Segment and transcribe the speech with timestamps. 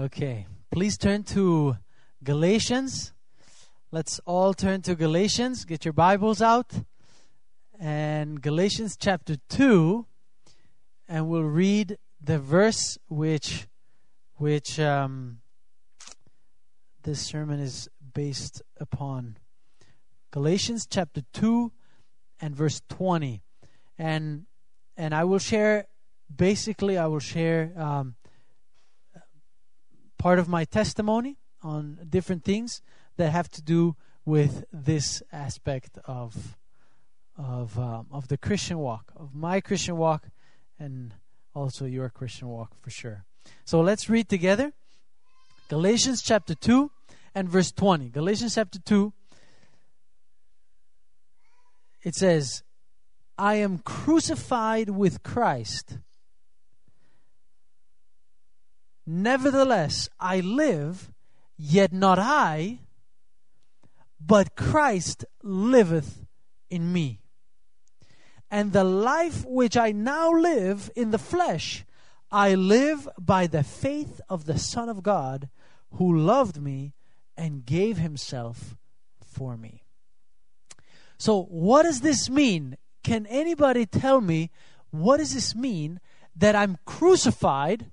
[0.00, 1.76] Okay, please turn to
[2.24, 3.12] Galatians.
[3.90, 5.66] Let's all turn to Galatians.
[5.66, 6.72] Get your Bibles out.
[7.78, 10.06] And Galatians chapter 2.
[11.06, 13.66] And we'll read the verse which,
[14.36, 15.42] which um,
[17.02, 19.36] this sermon is based upon.
[20.30, 21.72] Galatians chapter 2
[22.40, 23.42] and verse 20.
[23.98, 24.46] And,
[24.96, 25.88] and I will share,
[26.34, 27.74] basically, I will share.
[27.76, 28.14] Um,
[30.20, 32.82] part of my testimony on different things
[33.16, 36.58] that have to do with this aspect of
[37.38, 40.28] of um, of the Christian walk, of my Christian walk,
[40.78, 41.14] and
[41.54, 43.24] also your Christian walk for sure.
[43.64, 44.72] So let's read together
[45.68, 46.90] Galatians chapter two
[47.34, 48.10] and verse twenty.
[48.10, 49.14] Galatians chapter two.
[52.02, 52.62] It says,
[53.38, 55.98] "I am crucified with Christ."
[59.12, 61.10] Nevertheless, I live,
[61.56, 62.78] yet not I,
[64.24, 66.24] but Christ liveth
[66.70, 67.18] in me.
[68.52, 71.84] And the life which I now live in the flesh,
[72.30, 75.48] I live by the faith of the Son of God,
[75.94, 76.94] who loved me
[77.36, 78.76] and gave himself
[79.24, 79.82] for me.
[81.18, 82.76] So, what does this mean?
[83.02, 84.52] Can anybody tell me
[84.92, 85.98] what does this mean
[86.36, 87.90] that I'm crucified?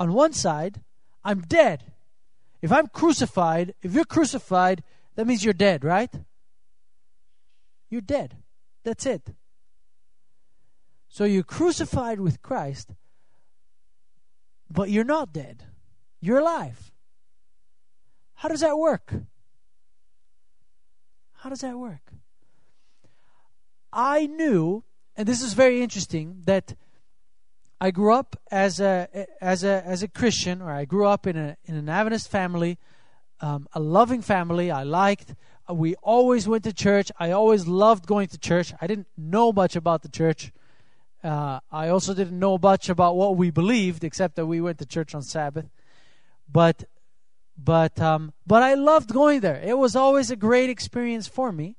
[0.00, 0.80] On one side,
[1.22, 1.92] I'm dead.
[2.62, 4.82] If I'm crucified, if you're crucified,
[5.14, 6.12] that means you're dead, right?
[7.90, 8.38] You're dead.
[8.82, 9.34] That's it.
[11.08, 12.94] So you're crucified with Christ,
[14.70, 15.64] but you're not dead.
[16.20, 16.92] You're alive.
[18.36, 19.12] How does that work?
[21.34, 22.12] How does that work?
[23.92, 24.84] I knew,
[25.16, 26.74] and this is very interesting, that
[27.80, 29.08] I grew up as a
[29.40, 32.78] as a as a Christian, or I grew up in a in an Adventist family,
[33.40, 34.70] um, a loving family.
[34.70, 35.34] I liked.
[35.68, 37.10] We always went to church.
[37.18, 38.74] I always loved going to church.
[38.80, 40.52] I didn't know much about the church.
[41.22, 44.86] Uh, I also didn't know much about what we believed, except that we went to
[44.86, 45.70] church on Sabbath.
[46.50, 46.84] But
[47.56, 49.60] but um, but I loved going there.
[49.64, 51.76] It was always a great experience for me.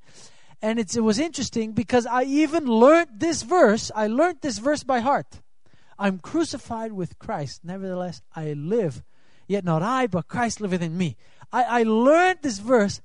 [0.63, 3.91] And it was interesting because I even learned this verse.
[3.95, 5.41] I learned this verse by heart.
[6.01, 7.61] I'm crucified with Christ.
[7.63, 9.03] Nevertheless, I live.
[9.47, 11.15] Yet not I, but Christ liveth in me.
[11.53, 13.01] I, I learned this verse,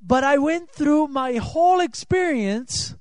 [0.00, 2.94] but I went through my whole experience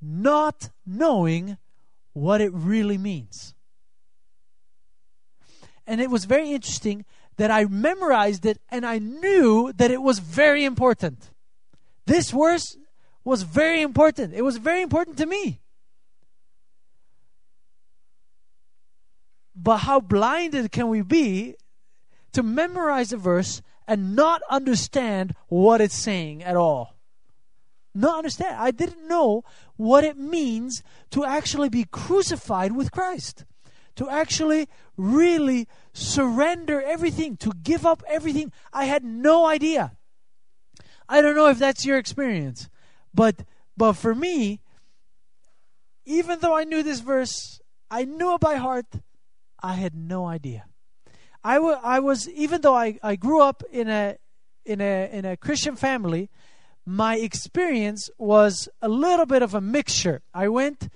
[0.00, 1.58] not knowing
[2.12, 3.54] what it really means.
[5.84, 7.04] And it was very interesting
[7.38, 11.30] that I memorized it and I knew that it was very important.
[12.06, 12.76] This verse
[13.24, 14.32] was very important.
[14.32, 15.61] It was very important to me.
[19.54, 21.56] But how blinded can we be
[22.32, 26.96] to memorize a verse and not understand what it's saying at all?
[27.94, 28.56] Not understand.
[28.58, 29.44] I didn't know
[29.76, 33.44] what it means to actually be crucified with Christ.
[33.96, 38.50] To actually really surrender everything, to give up everything.
[38.72, 39.92] I had no idea.
[41.08, 42.70] I don't know if that's your experience,
[43.12, 43.44] but
[43.76, 44.62] but for me,
[46.06, 48.86] even though I knew this verse, I knew it by heart,
[49.62, 50.64] I had no idea.
[51.44, 54.16] I, w- I was even though I, I grew up in a
[54.64, 56.30] in a in a Christian family,
[56.86, 60.22] my experience was a little bit of a mixture.
[60.34, 60.88] I went.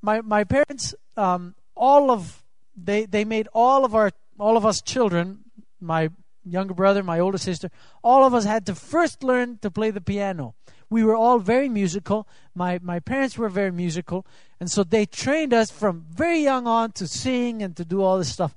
[0.00, 2.44] My my parents, um, all of
[2.76, 5.40] they they made all of our all of us children,
[5.80, 6.10] my
[6.44, 7.70] younger brother, my older sister,
[8.02, 10.54] all of us had to first learn to play the piano
[10.90, 12.28] we were all very musical.
[12.54, 14.26] My, my parents were very musical.
[14.60, 18.18] And so they trained us from very young on to sing and to do all
[18.18, 18.54] this stuff.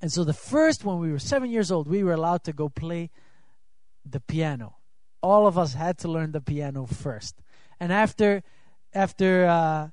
[0.00, 2.68] And so the first, when we were seven years old, we were allowed to go
[2.68, 3.10] play
[4.04, 4.76] the piano.
[5.22, 7.34] All of us had to learn the piano first.
[7.80, 8.42] And after,
[8.94, 9.88] after uh,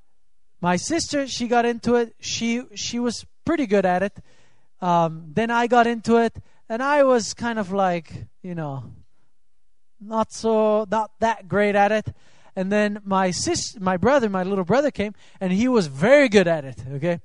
[0.64, 2.16] my sister, she got into it.
[2.22, 4.18] She she was pretty good at it.
[4.82, 6.38] Um, then I got into it,
[6.70, 8.86] and I was kind of like, you know,
[10.08, 12.14] not so not that great at it.
[12.56, 16.48] And then my sis, my brother, my little brother came, and he was very good
[16.48, 16.84] at it.
[16.96, 17.20] Okay,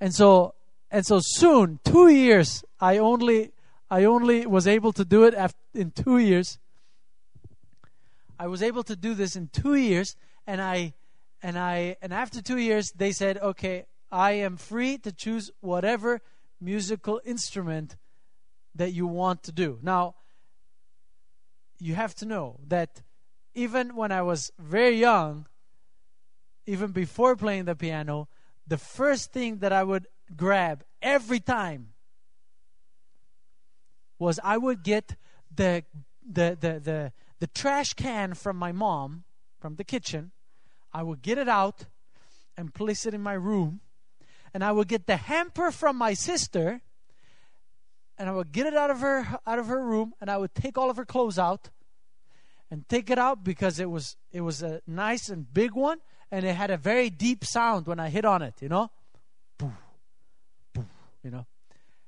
[0.00, 0.54] and so
[0.90, 3.52] and so soon, two years, I only
[3.90, 6.58] I only was able to do it after, in two years.
[8.38, 10.16] I was able to do this in two years,
[10.46, 10.94] and I
[11.42, 16.20] and I and after two years, they said, "Okay, I am free to choose whatever
[16.60, 17.96] musical instrument
[18.74, 20.14] that you want to do." Now,
[21.82, 23.02] you have to know that
[23.54, 25.46] even when I was very young,
[26.64, 28.28] even before playing the piano,
[28.66, 30.06] the first thing that I would
[30.36, 31.88] grab every time
[34.18, 35.16] was I would get
[35.54, 35.82] the
[36.24, 39.24] the the the, the trash can from my mom
[39.58, 40.30] from the kitchen.
[40.92, 41.86] I would get it out
[42.56, 43.80] and place it in my room.
[44.54, 46.82] And I would get the hamper from my sister
[48.22, 50.54] and I would get it out of her out of her room and I would
[50.54, 51.70] take all of her clothes out
[52.70, 55.98] and take it out because it was it was a nice and big one
[56.30, 58.92] and it had a very deep sound when I hit on it, you know?
[59.58, 59.72] Boo,
[60.72, 60.84] boo,
[61.24, 61.46] you know.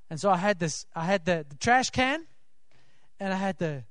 [0.08, 2.25] And so I had this I had the, the trash can
[3.19, 3.82] and I had the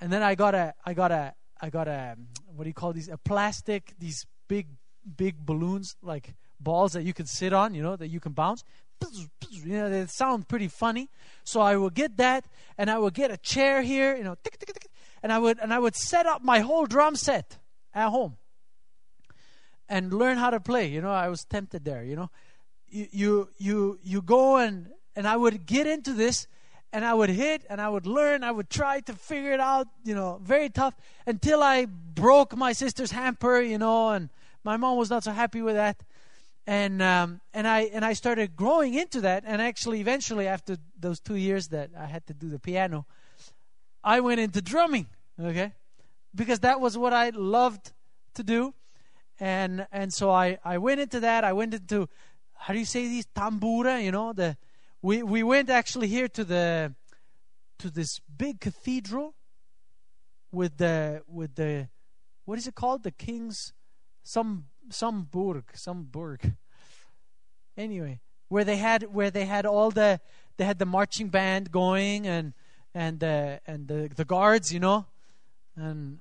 [0.00, 2.16] and then I got a I got a I got a
[2.56, 3.08] what do you call these?
[3.08, 4.66] A plastic these big
[5.16, 8.64] big balloons like balls that you can sit on, you know, that you can bounce.
[9.50, 11.08] You know, they sound pretty funny.
[11.44, 12.44] So I would get that,
[12.76, 14.36] and I would get a chair here, you know,
[15.22, 17.58] and I would and I would set up my whole drum set
[17.94, 18.36] at home
[19.88, 20.86] and learn how to play.
[20.86, 22.04] You know, I was tempted there.
[22.04, 22.30] You know,
[22.88, 26.46] you you you, you go and and I would get into this,
[26.92, 28.44] and I would hit and I would learn.
[28.44, 29.88] I would try to figure it out.
[30.04, 30.94] You know, very tough
[31.26, 33.60] until I broke my sister's hamper.
[33.60, 34.30] You know, and
[34.64, 36.02] my mom was not so happy with that
[36.68, 39.44] and um, and I and I started growing into that.
[39.46, 43.06] And actually, eventually, after those two years that I had to do the piano,
[44.04, 45.06] I went into drumming.
[45.40, 45.72] Okay,
[46.34, 47.92] because that was what I loved
[48.34, 48.74] to do,
[49.40, 51.42] and and so I I went into that.
[51.42, 52.06] I went into
[52.52, 54.04] how do you say these tambura?
[54.04, 54.58] You know the
[55.00, 56.94] we we went actually here to the
[57.78, 59.34] to this big cathedral
[60.52, 61.88] with the with the
[62.44, 63.72] what is it called the king's
[64.28, 66.52] some some burg, some burg.
[67.78, 70.20] Anyway, where they had where they had all the
[70.58, 72.52] they had the marching band going and
[72.94, 75.06] and uh, and the the guards, you know,
[75.76, 76.20] and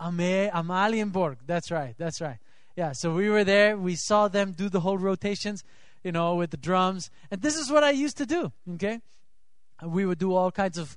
[0.00, 1.36] Ame Amalienborg.
[1.46, 1.94] That's right.
[1.98, 2.38] That's right.
[2.76, 2.92] Yeah.
[2.92, 3.76] So we were there.
[3.76, 5.64] We saw them do the whole rotations,
[6.02, 7.10] you know, with the drums.
[7.30, 8.52] And this is what I used to do.
[8.74, 9.00] Okay,
[9.84, 10.96] we would do all kinds of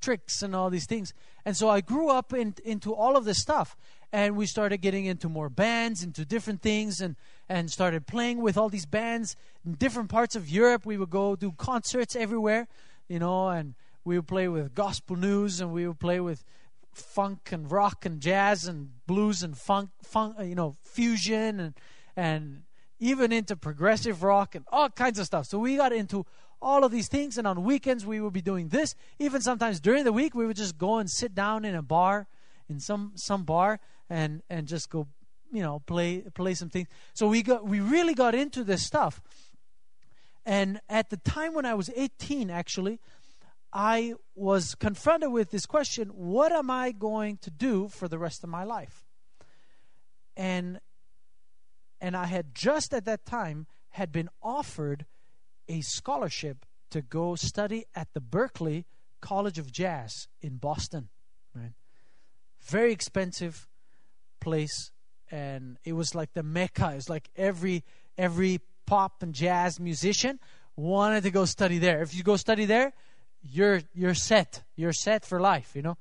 [0.00, 1.12] tricks and all these things.
[1.44, 3.76] And so I grew up in, into all of this stuff
[4.12, 7.16] and we started getting into more bands, into different things, and
[7.48, 10.86] and started playing with all these bands in different parts of Europe.
[10.86, 12.68] We would go do concerts everywhere,
[13.08, 13.74] you know, and
[14.04, 16.44] we would play with gospel news, and we would play with
[16.92, 21.74] funk and rock and jazz and blues and funk, funk, you know, fusion and
[22.16, 22.62] and
[22.98, 25.46] even into progressive rock and all kinds of stuff.
[25.46, 26.26] So we got into
[26.62, 28.94] all of these things, and on weekends we would be doing this.
[29.18, 32.26] Even sometimes during the week, we would just go and sit down in a bar,
[32.68, 33.80] in some some bar,
[34.10, 35.06] and and just go
[35.52, 36.88] you know play play some things.
[37.14, 39.22] So we got we really got into this stuff.
[40.44, 42.98] And at the time when i was 18 actually
[43.72, 48.42] i was confronted with this question what am i going to do for the rest
[48.42, 49.04] of my life?
[50.36, 50.80] And
[52.00, 55.06] and i had just at that time had been offered
[55.68, 58.84] a scholarship to go study at the berklee
[59.20, 61.10] college of jazz in boston
[61.54, 61.72] right?
[62.62, 63.68] Very expensive
[64.40, 64.90] place
[65.30, 66.92] and it was like the mecca.
[66.96, 67.84] It's like every
[68.18, 70.40] every pop and jazz musician
[70.76, 72.02] wanted to go study there.
[72.02, 72.92] If you go study there
[73.42, 74.62] you're you're set.
[74.76, 75.96] You're set for life you know?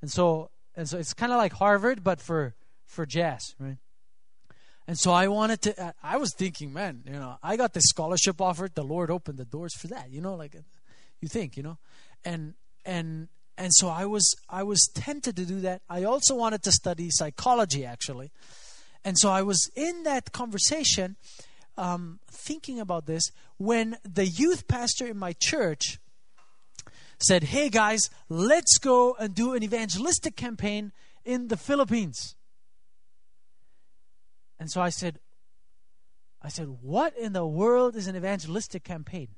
[0.00, 2.54] And so and so it's kind of like harvard but for
[2.86, 3.78] for jazz right?
[4.86, 8.40] And so i wanted to i was thinking man you know i got this scholarship
[8.40, 10.56] offered the lord opened the doors for that you know like
[11.20, 11.78] you think you know?
[12.24, 15.82] And and and so I was I was tempted to do that.
[15.90, 18.30] I also wanted to study psychology actually,
[19.04, 21.16] and so I was in that conversation,
[21.76, 25.98] um, thinking about this when the youth pastor in my church
[27.18, 30.92] said, "Hey guys, let's go and do an evangelistic campaign
[31.24, 32.36] in the Philippines."
[34.60, 35.18] And so I said,
[36.40, 39.34] I said, "What in the world is an evangelistic campaign?"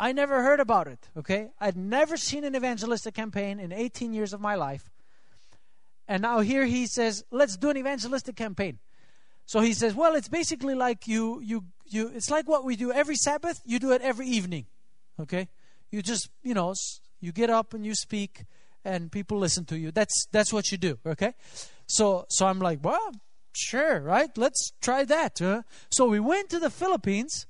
[0.00, 1.50] I never heard about it, okay?
[1.60, 4.90] I'd never seen an evangelistic campaign in 18 years of my life.
[6.08, 8.78] And now here he says, let's do an evangelistic campaign.
[9.44, 12.90] So he says, well, it's basically like you, you, you, it's like what we do
[12.90, 14.64] every Sabbath, you do it every evening,
[15.20, 15.48] okay?
[15.90, 16.72] You just, you know,
[17.20, 18.46] you get up and you speak
[18.86, 19.90] and people listen to you.
[19.90, 21.34] That's, that's what you do, okay?
[21.86, 23.12] So, so I'm like, well,
[23.52, 24.30] sure, right?
[24.38, 25.40] Let's try that.
[25.40, 25.62] Huh?
[25.90, 27.46] So we went to the Philippines,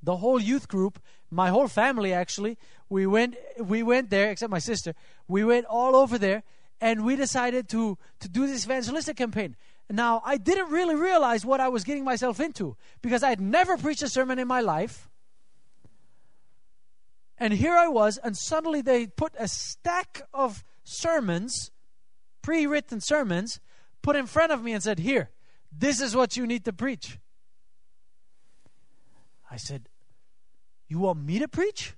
[0.00, 1.00] the whole youth group,
[1.30, 2.58] my whole family actually.
[2.88, 4.94] We went we went there except my sister.
[5.28, 6.42] We went all over there
[6.80, 9.56] and we decided to to do this evangelistic campaign.
[9.90, 13.76] Now i didn't really realize what i was getting myself into because i had never
[13.76, 15.08] preached a sermon in my life.
[17.38, 21.70] And here i was and suddenly they put a stack of sermons
[22.42, 23.58] pre-written sermons
[24.02, 25.30] put in front of me and said here
[25.72, 27.18] This is what you need to preach.
[29.50, 29.88] I said,
[30.88, 31.94] You want me to preach?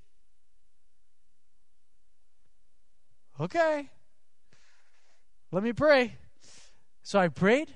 [3.41, 3.91] Okay.
[5.53, 6.17] Let me pray.
[7.03, 7.73] So I prayed,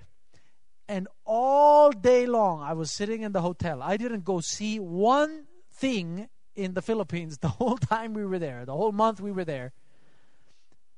[0.89, 3.81] and all day long I was sitting in the hotel.
[3.81, 8.65] I didn't go see one thing in the Philippines the whole time we were there,
[8.65, 9.73] the whole month we were there.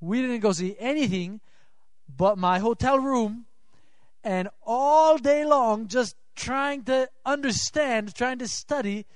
[0.01, 1.41] We didn't go see anything
[2.09, 3.47] but my hotel room
[4.25, 9.07] and all day long just trying to understand, trying to study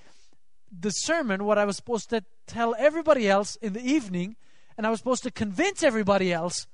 [0.71, 4.37] the sermon, what I was supposed to tell everybody else in the evening,
[4.77, 6.67] and I was supposed to convince everybody else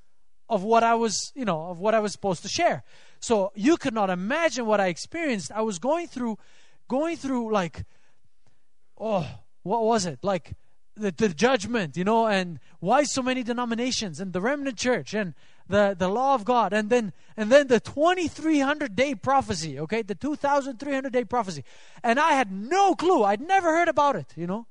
[0.48, 2.82] of what I was, you know, of what I was supposed to share.
[3.20, 5.52] So you could not imagine what I experienced.
[5.52, 6.38] I was going through
[6.88, 7.84] going through like
[8.98, 9.26] oh,
[9.62, 10.20] what was it?
[10.22, 10.54] Like
[10.94, 15.34] the, the judgment, you know, and why so many denominations and the remnant church and
[15.68, 20.02] the, the law of God and then and then the 2300 day prophecy, okay?
[20.02, 21.64] The 2300 day prophecy.
[22.02, 23.24] And I had no clue.
[23.24, 24.66] I'd never heard about it, you know.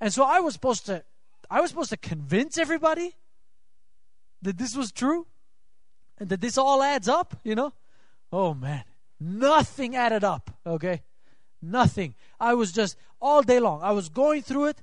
[0.00, 1.04] And so I was supposed to
[1.50, 3.16] I was supposed to convince everybody
[4.42, 5.26] that this was true
[6.18, 7.72] and that this all adds up, you know.
[8.32, 8.84] Oh man,
[9.18, 11.02] nothing added up, okay?
[11.60, 12.14] Nothing.
[12.38, 13.82] I was just all day long.
[13.82, 14.82] I was going through it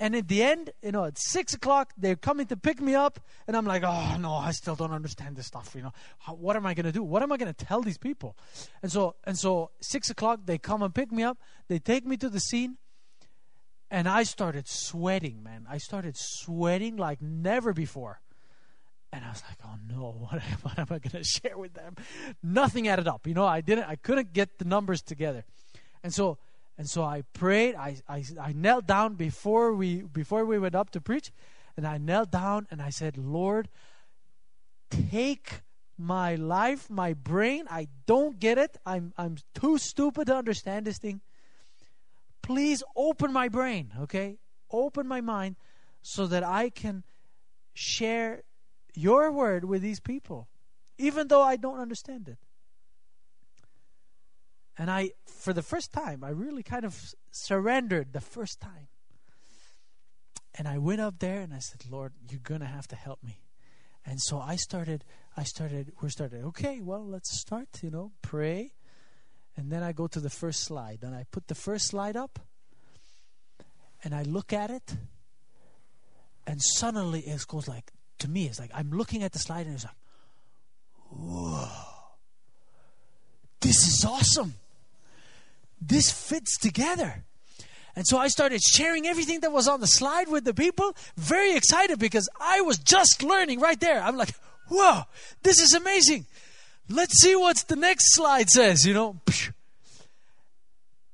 [0.00, 3.20] and at the end, you know, at six o'clock, they're coming to pick me up,
[3.46, 5.72] and I'm like, oh no, I still don't understand this stuff.
[5.76, 7.02] You know, How, what am I going to do?
[7.02, 8.34] What am I going to tell these people?
[8.82, 11.36] And so, and so, six o'clock, they come and pick me up.
[11.68, 12.78] They take me to the scene,
[13.90, 15.66] and I started sweating, man.
[15.68, 18.22] I started sweating like never before.
[19.12, 21.96] And I was like, oh no, what, what am I to share with them?
[22.42, 23.26] Nothing added up.
[23.26, 25.44] You know, I didn't, I couldn't get the numbers together.
[26.02, 26.38] And so
[26.80, 27.74] and so I prayed.
[27.74, 31.30] I, I, I knelt down before we before we went up to preach,
[31.76, 33.68] and I knelt down and I said, Lord,
[34.88, 35.60] take
[35.98, 37.66] my life, my brain.
[37.70, 38.78] I don't get it.
[38.86, 41.20] I'm I'm too stupid to understand this thing.
[42.40, 44.38] Please open my brain, okay?
[44.70, 45.56] Open my mind
[46.00, 47.04] so that I can
[47.74, 48.44] share
[48.94, 50.48] your word with these people,
[50.96, 52.38] even though I don't understand it.
[54.80, 56.98] And I, for the first time, I really kind of
[57.30, 58.88] surrendered the first time.
[60.54, 63.22] And I went up there and I said, Lord, you're going to have to help
[63.22, 63.42] me.
[64.06, 65.04] And so I started,
[65.36, 68.72] I started, we started, okay, well, let's start, you know, pray.
[69.54, 71.00] And then I go to the first slide.
[71.02, 72.38] And I put the first slide up
[74.02, 74.96] and I look at it.
[76.46, 79.74] And suddenly it goes like, to me, it's like, I'm looking at the slide and
[79.74, 79.92] it's like,
[81.10, 81.68] whoa,
[83.60, 84.54] this is awesome
[85.80, 87.24] this fits together.
[87.96, 91.54] And so I started sharing everything that was on the slide with the people, very
[91.54, 94.00] excited because I was just learning right there.
[94.00, 94.34] I'm like,
[94.68, 95.02] whoa,
[95.42, 96.26] this is amazing.
[96.88, 99.20] Let's see what the next slide says, you know.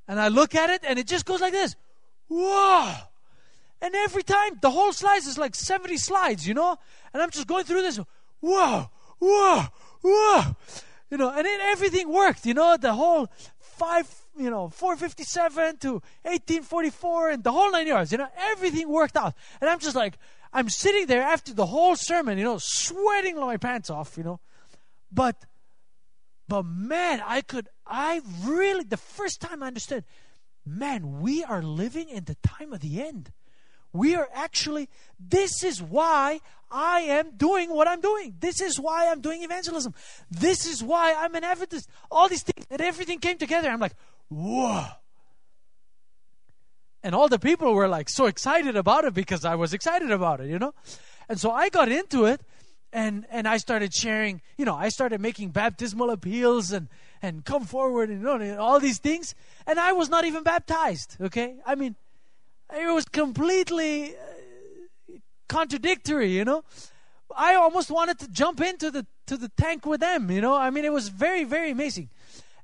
[0.09, 1.75] And I look at it and it just goes like this.
[2.29, 2.95] Whoa.
[3.83, 6.79] And every time, the whole slide is like 70 slides, you know?
[7.13, 7.99] And I'm just going through this.
[8.41, 9.65] Whoa, whoa,
[10.03, 10.43] whoa.
[11.11, 14.09] You know, and then everything worked, you know, the whole five
[14.39, 18.13] you know, 457 to 1844 and the whole nine yards.
[18.13, 19.35] You know, everything worked out.
[19.61, 20.19] And I'm just like,
[20.53, 24.41] I'm sitting there after the whole sermon, you know, sweating my pants off, you know.
[25.13, 25.45] But,
[26.49, 30.05] but man, I could, I really, the first time I understood,
[30.65, 33.33] man, we are living in the time of the end.
[33.93, 34.89] We are actually,
[35.19, 36.41] this is why
[36.71, 38.35] I am doing what I'm doing.
[38.41, 39.95] This is why I'm doing evangelism.
[40.31, 41.89] This is why I'm an Adventist.
[42.11, 43.71] All these things, and everything came together.
[43.71, 43.95] I'm like,
[44.29, 44.85] whoa.
[47.03, 50.41] And all the people were like so excited about it because I was excited about
[50.41, 50.75] it, you know?
[51.29, 52.41] And so I got into it
[52.93, 56.89] and and I started sharing, you know, I started making baptismal appeals and
[57.23, 59.35] and come forward and you know, all these things
[59.67, 61.57] and I was not even baptized, okay?
[61.65, 61.95] I mean,
[62.75, 65.19] it was completely uh,
[65.49, 66.65] contradictory, you know?
[67.37, 70.55] I almost wanted to jump into the to the tank with them, you know?
[70.55, 72.11] I mean, it was very very amazing.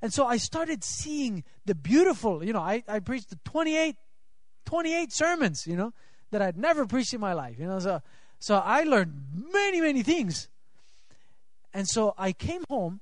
[0.02, 3.97] And so I started seeing the beautiful, you know, I, I preached the 28,
[4.66, 5.92] 28 sermons, you know,
[6.32, 7.78] that I'd never preached in my life, you know.
[7.78, 8.02] So,
[8.40, 9.14] so I learned
[9.52, 10.49] many, many things.
[11.73, 13.00] And so I came home,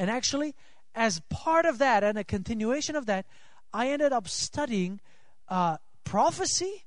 [0.00, 0.54] and actually,
[0.94, 3.24] as part of that and a continuation of that,
[3.72, 5.00] I ended up studying
[5.48, 6.84] uh, prophecy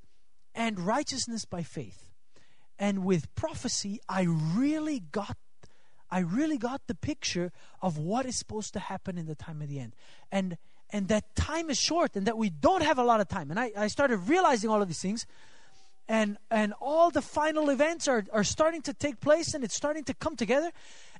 [0.54, 2.10] and righteousness by faith.
[2.78, 5.36] And with prophecy, I really got
[6.10, 9.68] I really got the picture of what is supposed to happen in the time of
[9.68, 9.94] the end.
[10.30, 10.58] And
[10.92, 13.50] and that time is short and that we don't have a lot of time.
[13.50, 15.24] And I, I started realizing all of these things.
[16.08, 20.02] And and all the final events are, are starting to take place and it's starting
[20.04, 20.72] to come together.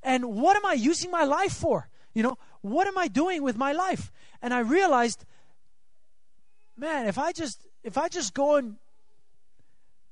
[0.03, 1.89] And what am I using my life for?
[2.13, 4.11] You know, what am I doing with my life?
[4.43, 5.25] And I realized,
[6.77, 8.77] man, if I just if I just go and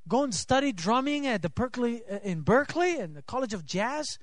[0.06, 4.18] go and study drumming at the Berklee uh, in Berklee and the College of Jazz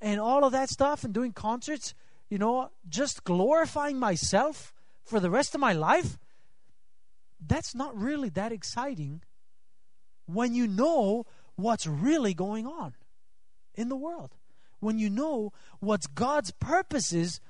[0.00, 1.94] and all of that stuff and doing concerts,
[2.28, 4.72] you know, just glorifying myself
[5.04, 6.18] for the rest of my life,
[7.46, 9.22] that's not really that exciting
[10.26, 11.24] when you know
[11.56, 12.94] what's really going on
[13.74, 14.36] in the world.
[14.78, 17.40] When you know what's God's purposes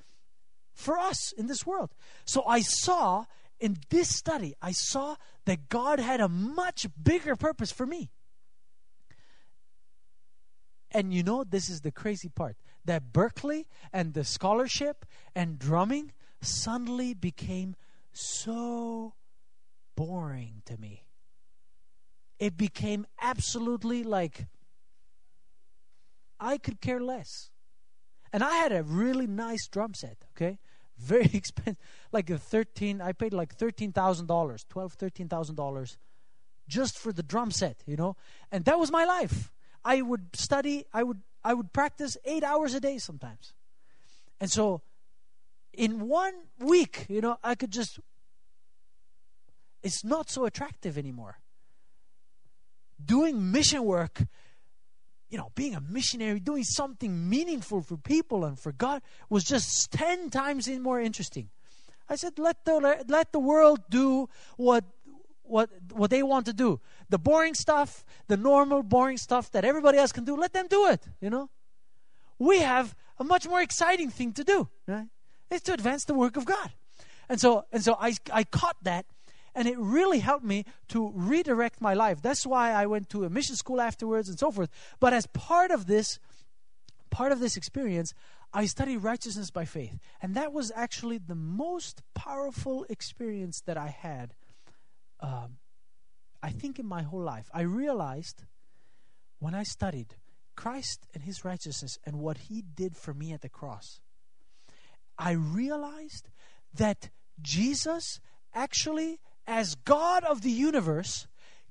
[0.73, 1.91] for us in this world.
[2.25, 3.27] So I saw
[3.61, 8.11] in this study, I saw that God had a much bigger purpose for me.
[10.93, 15.05] And you know, this is the crazy part that Berklee and the scholarship
[15.35, 17.77] and drumming suddenly became
[18.13, 19.15] so
[19.97, 21.05] boring to me.
[22.39, 24.47] It became absolutely like
[26.41, 27.51] I could care less.
[28.33, 30.59] And I had a really nice drum set, okay?
[30.99, 31.77] Very expensive.
[32.13, 35.97] Like a 13, I paid like $13,000, 12, $13,000
[36.69, 38.17] just for the drum set, you know?
[38.51, 39.53] And that was my life.
[39.85, 43.55] I would study, I would I would practice 8 hours a day sometimes.
[44.41, 44.83] And so
[45.73, 47.99] in one week, you know, I could just
[49.83, 51.39] it's not so attractive anymore.
[53.03, 54.27] Doing mission work
[55.31, 59.91] you know, being a missionary, doing something meaningful for people and for God was just
[59.93, 61.49] 10 times more interesting.
[62.09, 64.85] I said, let the, let the world do what,
[65.51, 66.81] what, what they want to do.
[67.09, 70.87] The boring stuff, the normal boring stuff that everybody else can do, let them do
[70.89, 71.51] it, you know.
[72.39, 75.09] We have a much more exciting thing to do, right?
[75.51, 76.73] It's to advance the work of God.
[77.29, 79.07] And so, and so I, I caught that
[79.55, 82.23] and it really helped me to redirect my life.
[82.23, 84.71] That's why I went to a mission school afterwards and so forth.
[85.01, 86.19] But as part of this,
[87.11, 88.15] part of this experience,
[88.53, 89.99] I studied righteousness by faith.
[90.21, 94.35] And that was actually the most powerful experience that I had,
[95.21, 95.59] um,
[96.43, 97.49] I think, in my whole life.
[97.53, 98.45] I realized
[99.39, 100.17] when I studied
[100.57, 104.01] Christ and his righteousness and what he did for me at the cross,
[105.19, 106.29] I realized
[106.75, 107.11] that
[107.43, 108.21] Jesus
[108.55, 111.27] actually as God of the universe,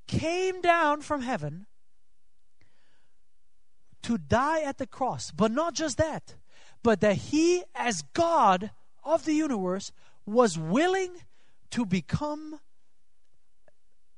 [0.05, 1.65] came down from heaven
[4.01, 5.31] to die at the cross.
[5.31, 6.35] But not just that,
[6.83, 8.71] but that he, as God
[9.03, 9.93] of the universe,
[10.25, 11.15] was willing
[11.71, 12.59] to become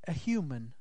[0.07, 0.73] a human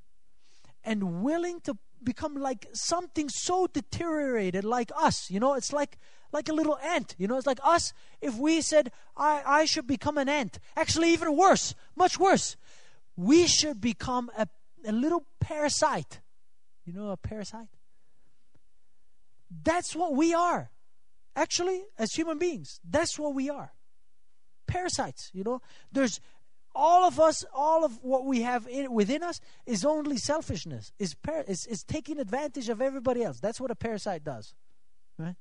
[0.85, 5.31] and willing to become like something so deteriorated like us.
[5.31, 5.99] You know, it's like
[6.33, 7.15] like a little ant.
[7.19, 10.59] You know, it's like us if we said, I, I should become an ant.
[10.77, 12.57] Actually, even worse, much worse
[13.21, 14.49] we should become a,
[14.87, 16.21] a little parasite.
[16.87, 17.69] You know, a parasite?
[19.63, 20.71] That's what we are.
[21.37, 23.73] Actually, as human beings, that's what we are.
[24.67, 25.61] Parasites, you know.
[25.93, 26.21] There's
[26.75, 30.93] all of us, all of what we have in, within us is only selfishness.
[30.99, 33.41] Is is taking advantage of everybody else.
[33.41, 34.55] That's what a parasite does,
[35.19, 35.37] right?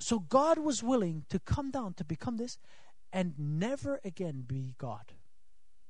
[0.00, 2.58] So God was willing to come down to become this,
[3.12, 5.12] and never again be God.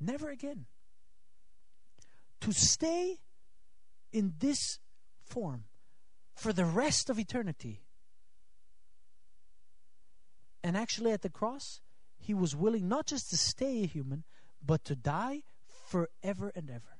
[0.00, 0.66] Never again.
[2.42, 3.18] To stay
[4.12, 4.78] in this
[5.24, 5.64] form
[6.34, 7.80] for the rest of eternity.
[10.62, 11.80] And actually, at the cross,
[12.24, 14.24] he was willing not just to stay a human,
[14.64, 15.42] but to die
[15.88, 16.96] forever and ever.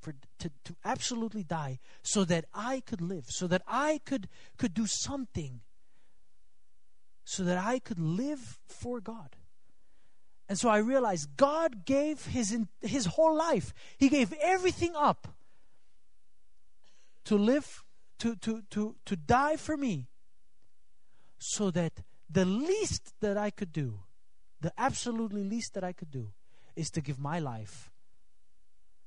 [0.00, 4.74] For, to, to absolutely die so that I could live, so that I could, could
[4.74, 5.60] do something,
[7.22, 9.36] so that I could live for God.
[10.48, 15.28] And so I realized God gave his, his whole life, He gave everything up
[17.26, 17.84] to live,
[18.18, 20.08] to, to, to, to die for me,
[21.38, 21.92] so that
[22.28, 24.00] the least that I could do,
[24.60, 26.32] the absolutely least that I could do,
[26.76, 27.90] is to give my life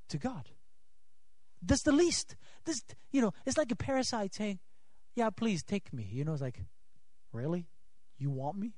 [0.09, 0.49] to God.
[1.61, 2.35] That's the least.
[2.65, 4.59] This, you know, it's like a parasite saying,
[5.15, 6.59] "Yeah, please take me." You know, it's like,
[7.31, 7.67] really,
[8.17, 8.73] you want me?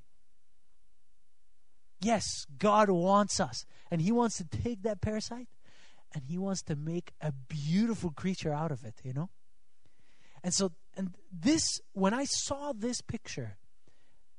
[2.00, 3.64] Yes, God wants us.
[3.90, 5.48] And He wants to take that parasite
[6.12, 9.30] and He wants to make a beautiful creature out of it, you know?
[10.42, 13.56] And so, and this, when I saw this picture,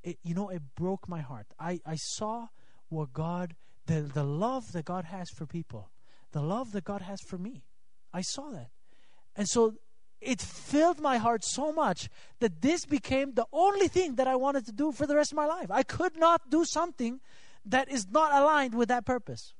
[0.03, 1.47] it, you know, it broke my heart.
[1.59, 2.47] I, I saw
[2.89, 3.55] what God,
[3.85, 5.89] the, the love that God has for people,
[6.31, 7.63] the love that God has for me.
[8.13, 8.69] I saw that.
[9.35, 9.75] And so
[10.19, 14.65] it filled my heart so much that this became the only thing that I wanted
[14.65, 15.69] to do for the rest of my life.
[15.69, 17.19] I could not do something
[17.65, 19.53] that is not aligned with that purpose.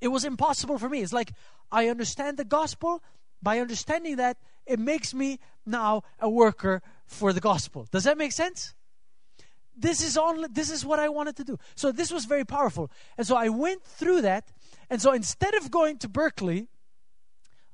[0.00, 1.00] It was impossible for me.
[1.00, 1.32] It's like
[1.72, 3.02] I understand the gospel.
[3.42, 7.86] By understanding that, it makes me now a worker for the gospel.
[7.90, 8.74] Does that make sense?
[9.76, 11.58] This is only this is what I wanted to do.
[11.74, 12.90] So this was very powerful.
[13.18, 14.52] And so I went through that.
[14.88, 16.68] And so instead of going to Berklee,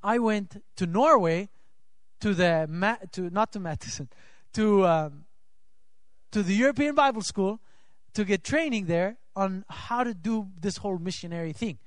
[0.03, 1.49] I went to Norway,
[2.19, 2.67] to the
[3.13, 4.09] to not to Madison,
[4.53, 5.25] to um,
[6.31, 7.59] to the European Bible School
[8.13, 11.79] to get training there on how to do this whole missionary thing.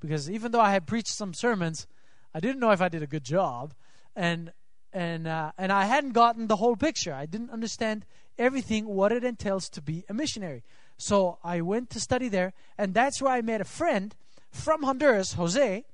[0.00, 1.86] Because even though I had preached some sermons,
[2.34, 3.74] I didn't know if I did a good job,
[4.14, 4.52] and
[4.92, 7.14] and uh, and I hadn't gotten the whole picture.
[7.14, 8.04] I didn't understand
[8.38, 10.62] everything what it entails to be a missionary.
[10.96, 14.14] So I went to study there, and that's where I met a friend
[14.50, 15.84] from Honduras, Jose,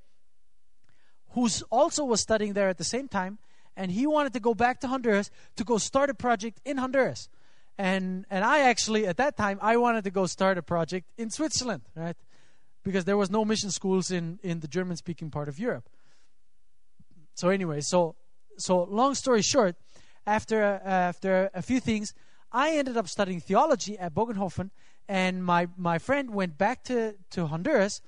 [1.31, 3.39] who also was studying there at the same time,
[3.75, 7.29] and he wanted to go back to Honduras to go start a project in Honduras.
[7.77, 11.29] And and I actually at that time I wanted to go start a project in
[11.29, 12.17] Switzerland, right?
[12.83, 15.87] Because there was no mission schools in in the German speaking part of Europe.
[17.35, 18.15] So anyway, so
[18.57, 19.77] so long story short,
[20.27, 22.13] after uh, after a few things,
[22.51, 24.71] I ended up studying theology at Bogenhofen,
[25.07, 28.01] and my my friend went back to to Honduras,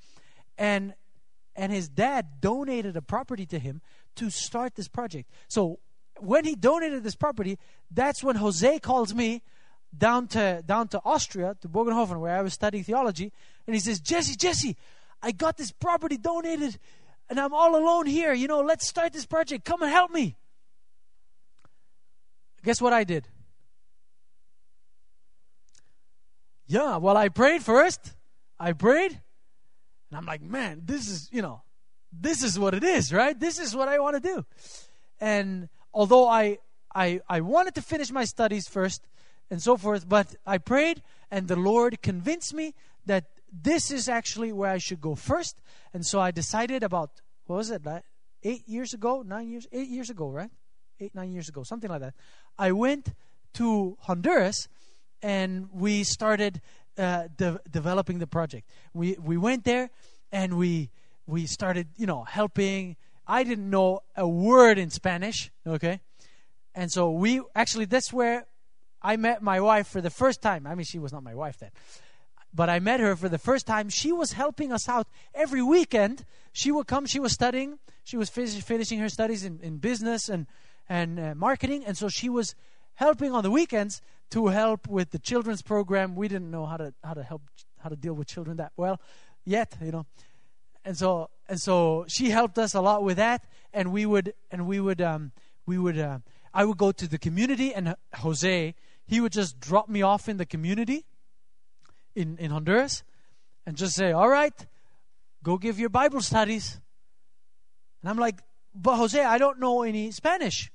[0.58, 0.94] and
[1.56, 3.82] and his dad donated a property to him
[4.16, 5.30] to start this project.
[5.48, 5.80] So
[6.20, 7.58] when he donated this property,
[7.90, 9.42] that's when Jose calls me
[9.96, 13.32] down to down to Austria to Bogenhofen where I was studying theology,
[13.68, 14.76] and he says, "Jesse, Jesse,
[15.22, 16.80] I got this property donated,
[17.30, 18.34] and I'm all alone here.
[18.34, 19.66] You know, let's start this project.
[19.66, 20.36] Come and help me."
[22.64, 23.28] Guess what I did?
[26.72, 28.16] Yeah, well, I prayed first.
[28.58, 29.12] I prayed,
[30.10, 31.64] and I'm like, man, this is you know,
[32.14, 33.38] this is what it is, right?
[33.38, 34.46] This is what I want to do.
[35.20, 36.60] And although I
[36.96, 39.06] I I wanted to finish my studies first,
[39.50, 40.08] and so forth.
[40.08, 42.74] But I prayed, and the Lord convinced me
[43.06, 45.62] that this is actually where I should go first.
[45.94, 47.82] And so I decided about, what was it,
[48.44, 50.52] eight years ago, nine years, eight years ago, right?
[51.02, 52.14] Eight, nine years ago, something like that.
[52.58, 53.14] I went
[53.56, 54.70] to Honduras
[55.22, 56.62] and we started
[56.98, 58.68] uh, de- developing the project.
[58.94, 59.90] We, we went there
[60.32, 60.90] and we,
[61.26, 62.96] we started, you know, helping.
[63.28, 66.02] I didn't know a word in Spanish, okay?
[66.74, 68.46] And so we actually, that's where
[69.02, 70.68] I met my wife for the first time.
[70.68, 71.72] I mean, she was not my wife then.
[72.54, 73.90] But I met her for the first time.
[73.90, 76.26] She was helping us out every weekend.
[76.52, 77.80] She would come, she was studying.
[78.04, 80.48] She was finishing her studies in, in business and,
[80.90, 81.86] and uh, marketing.
[81.86, 82.56] And so she was
[82.96, 86.16] helping on the weekends to help with the children's program.
[86.16, 87.44] We didn't know how to, how to help,
[87.80, 89.00] how to deal with children that well
[89.46, 90.06] yet, you know.
[90.84, 93.46] And so, and so she helped us a lot with that.
[93.74, 95.32] And we would, and we would, um,
[95.66, 96.20] we would, uh,
[96.54, 100.38] I would go to the community and Jose, he would just drop me off in
[100.38, 101.06] the community
[102.16, 103.04] in, in Honduras
[103.66, 104.54] and just say, All right,
[105.44, 106.80] go give your Bible studies.
[108.02, 108.40] And I'm like,
[108.74, 110.72] But Jose, I don't know any Spanish.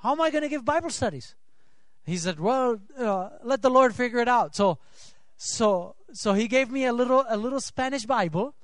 [0.00, 1.34] How am I going to give Bible studies?
[2.04, 4.56] He said, Well, uh, let the Lord figure it out.
[4.56, 4.78] So,
[5.36, 8.54] so, so he gave me a little, a little Spanish Bible,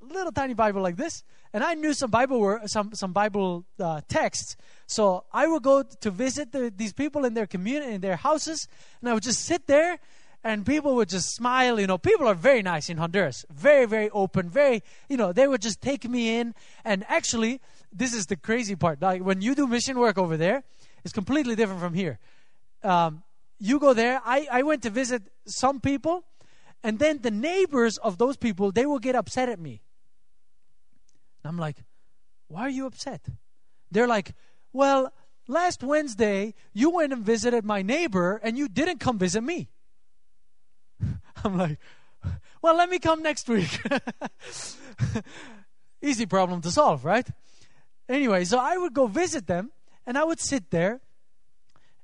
[0.00, 4.56] little tiny Bible like this, and I knew some Bible some some Bible uh, texts.
[4.86, 8.68] So I would go to visit the, these people in their community, in their houses,
[9.00, 9.98] and I would just sit there,
[10.44, 11.80] and people would just smile.
[11.80, 15.32] You know, people are very nice in Honduras, very very open, very you know.
[15.32, 16.54] They would just take me in,
[16.84, 17.60] and actually,
[17.92, 19.02] this is the crazy part.
[19.02, 20.62] Like when you do mission work over there,
[21.04, 22.18] it's completely different from here.
[22.82, 23.22] Um,
[23.58, 24.20] you go there.
[24.24, 26.24] I I went to visit some people,
[26.82, 29.82] and then the neighbors of those people they will get upset at me
[31.44, 31.76] I'm like,
[32.48, 33.26] why are you upset?
[33.90, 34.34] They're like,
[34.72, 35.12] well,
[35.48, 39.68] last Wednesday you went and visited my neighbor and you didn't come visit me.
[41.44, 41.78] I'm like,
[42.62, 43.80] well, let me come next week.
[46.02, 47.26] Easy problem to solve, right?
[48.08, 49.70] Anyway, so I would go visit them
[50.06, 51.00] and I would sit there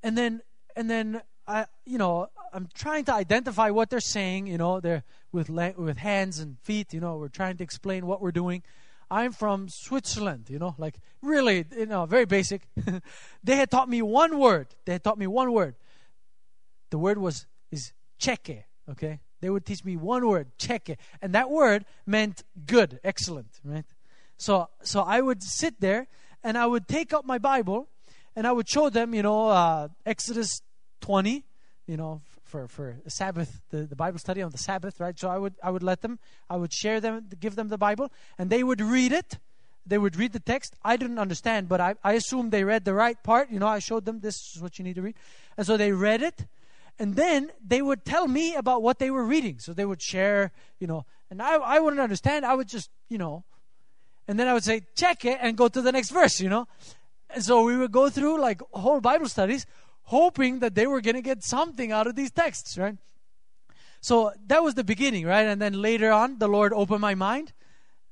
[0.02, 0.40] and then
[0.76, 5.04] and then I you know, I'm trying to identify what they're saying, you know, they're
[5.32, 8.62] with with hands and feet, you know, we're trying to explain what we're doing.
[9.10, 12.62] I'm from Switzerland, you know, like really, you know, very basic.
[13.44, 14.68] they had taught me one word.
[14.84, 15.76] They had taught me one word.
[16.90, 19.20] The word was is cheque, okay?
[19.40, 23.84] They would teach me one word, cheque, and that word meant good, excellent, right?
[24.38, 26.08] So so I would sit there
[26.42, 27.88] and I would take up my Bible
[28.34, 30.60] and I would show them, you know, uh, Exodus
[31.00, 31.44] 20,
[31.87, 35.18] you know, for for Sabbath, the, the Bible study on the Sabbath, right?
[35.18, 38.11] So I would I would let them, I would share them, give them the Bible,
[38.38, 39.38] and they would read it.
[39.88, 40.74] They would read the text.
[40.82, 43.50] I didn't understand, but I, I assumed they read the right part.
[43.50, 45.14] You know, I showed them this is what you need to read.
[45.56, 46.46] And so they read it.
[46.98, 49.61] And then they would tell me about what they were reading.
[49.61, 52.44] So they would share, you know, and I, I wouldn't understand.
[52.44, 53.44] I would just, you know,
[54.26, 56.66] and then I would say, check it and go to the next verse, you know.
[57.30, 59.66] And so we would go through like whole Bible studies
[60.07, 62.97] hoping that they were going to get something out of these texts, right?
[64.01, 65.47] So that was the beginning, right?
[65.47, 67.53] And then later on, the Lord opened my mind,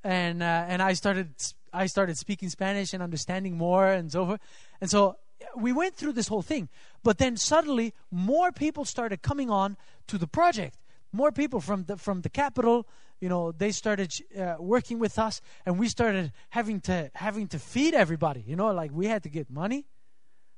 [0.02, 1.34] and uh, and I started
[1.72, 4.40] I started speaking Spanish and understanding more and so forth.
[4.80, 5.16] And so
[5.56, 6.68] we went through this whole thing.
[7.02, 9.76] But then suddenly, more people started coming on
[10.08, 10.76] to the project.
[11.12, 12.88] More people from the from the capital,
[13.20, 17.58] you know, they started uh, working with us, and we started having to having to
[17.58, 18.42] feed everybody.
[18.46, 19.86] You know, like we had to get money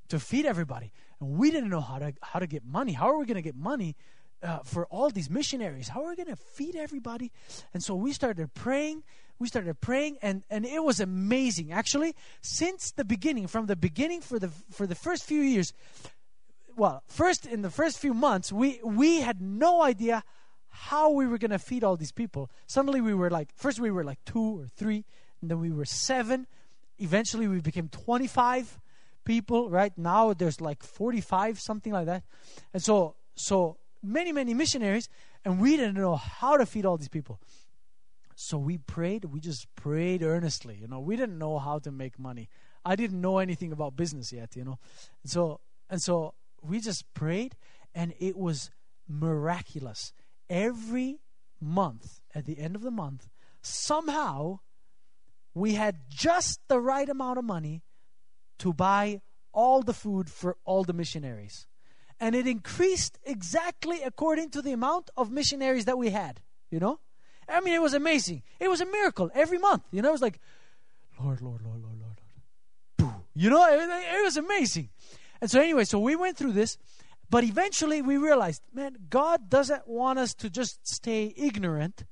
[0.09, 2.93] to feed everybody, and we didn't know how to how to get money.
[2.93, 3.97] How are we going to get money
[4.43, 5.89] uh, for all these missionaries?
[5.89, 7.33] How are we going to feed everybody?
[7.73, 9.03] And so we started praying
[9.39, 14.21] we started praying and, and it was amazing actually since the beginning from the beginning
[14.21, 15.73] for the for the first few years
[16.77, 20.23] well first in the first few months we we had no idea
[20.69, 23.91] how we were going to feed all these people suddenly we were like first we
[23.91, 25.05] were like two or three
[25.41, 26.47] and then we were seven
[26.99, 28.81] eventually we became 25
[29.27, 32.23] people right now there's like 45 something like that
[32.73, 35.09] and so so many many missionaries
[35.45, 37.39] and we didn't know how to feed all these people
[38.39, 40.77] so we prayed, we just prayed earnestly.
[40.79, 42.51] You know, we didn't know how to make money.
[42.85, 44.79] I didn't know anything about business yet, you know.
[45.23, 47.57] And so and so we just prayed
[47.95, 48.71] and it was
[49.09, 50.13] miraculous.
[50.51, 51.21] Every
[51.61, 53.31] month, at the end of the month,
[53.63, 54.61] somehow
[55.55, 57.83] we had just the right amount of money
[58.59, 59.21] to buy
[59.53, 61.67] all the food for all the missionaries.
[62.19, 66.41] And it increased exactly according to the amount of missionaries that we had,
[66.71, 67.01] you know?
[67.49, 68.43] I mean, it was amazing.
[68.59, 69.85] It was a miracle every month.
[69.93, 70.41] You know, it was like,
[71.23, 72.21] Lord, Lord, Lord, Lord, Lord,
[73.01, 73.15] Lord.
[73.35, 74.89] You know, it, it was amazing.
[75.41, 76.79] And so, anyway, so we went through this,
[77.29, 82.05] but eventually we realized, man, God doesn't want us to just stay ignorant.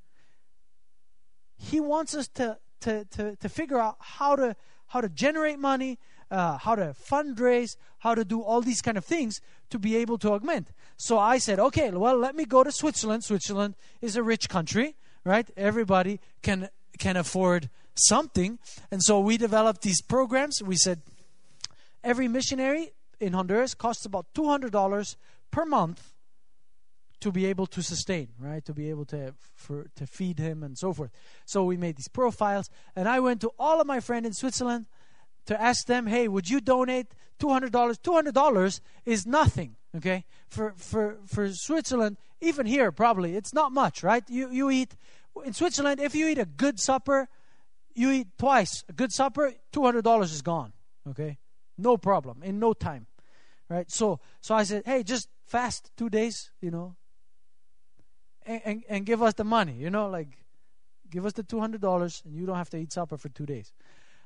[1.56, 4.56] He wants us to to to, to figure out how to
[4.88, 5.98] how to generate money,
[6.34, 10.18] uh, how to fundraise, how to do all these kind of things to be able
[10.18, 10.66] to augment.
[10.96, 13.24] So I said, okay, well, let me go to Switzerland.
[13.24, 15.48] Switzerland is a rich country right?
[15.56, 16.68] Everybody can
[16.98, 18.58] can afford something,
[18.90, 20.62] and so we developed these programs.
[20.62, 21.02] We said
[22.02, 25.16] every missionary in Honduras costs about two hundred dollars
[25.50, 26.12] per month
[27.20, 28.64] to be able to sustain, right?
[28.66, 31.10] To be able to for to feed him and so forth.
[31.46, 34.86] So we made these profiles, and I went to all of my friends in Switzerland
[35.46, 37.98] to ask them, "Hey, would you donate two hundred dollars?
[37.98, 40.24] Two hundred dollars is nothing, okay?
[40.48, 44.24] For for for Switzerland, even here probably it's not much, right?
[44.28, 44.96] You you eat
[45.44, 47.28] in Switzerland, if you eat a good supper,
[47.94, 50.72] you eat twice a good supper, two hundred dollars is gone.
[51.08, 51.38] Okay,
[51.76, 53.06] no problem in no time,
[53.68, 53.90] right?
[53.90, 56.96] So so I said, hey, just fast two days, you know,
[58.46, 60.28] and and, and give us the money, you know, like
[61.10, 63.46] give us the two hundred dollars, and you don't have to eat supper for two
[63.46, 63.72] days,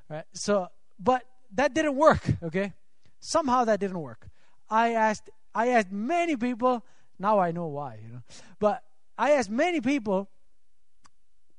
[0.09, 0.25] right?
[0.33, 0.67] So,
[0.99, 2.21] but that didn't work.
[2.43, 2.73] Okay,
[3.19, 4.29] somehow that didn't work.
[4.69, 6.85] I asked I asked many people.
[7.17, 8.21] Now I know why, you know,
[8.59, 8.81] but
[9.17, 10.29] I asked many people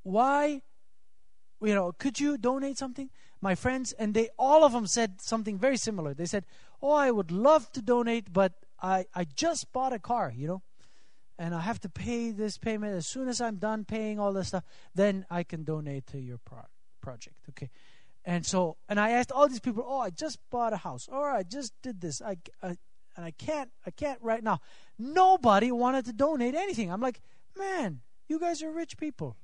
[0.02, 0.62] why
[1.62, 5.58] you know could you donate something my friends and they all of them said something
[5.58, 6.44] very similar they said
[6.82, 10.62] oh i would love to donate but i i just bought a car you know
[11.38, 14.48] and i have to pay this payment as soon as i'm done paying all this
[14.48, 16.64] stuff then i can donate to your pro-
[17.00, 17.68] project okay
[18.24, 21.30] and so and i asked all these people oh i just bought a house or
[21.30, 22.76] i just did this i, I
[23.16, 24.60] and i can't i can't right now
[24.98, 27.20] nobody wanted to donate anything i'm like
[27.58, 29.36] man you guys are rich people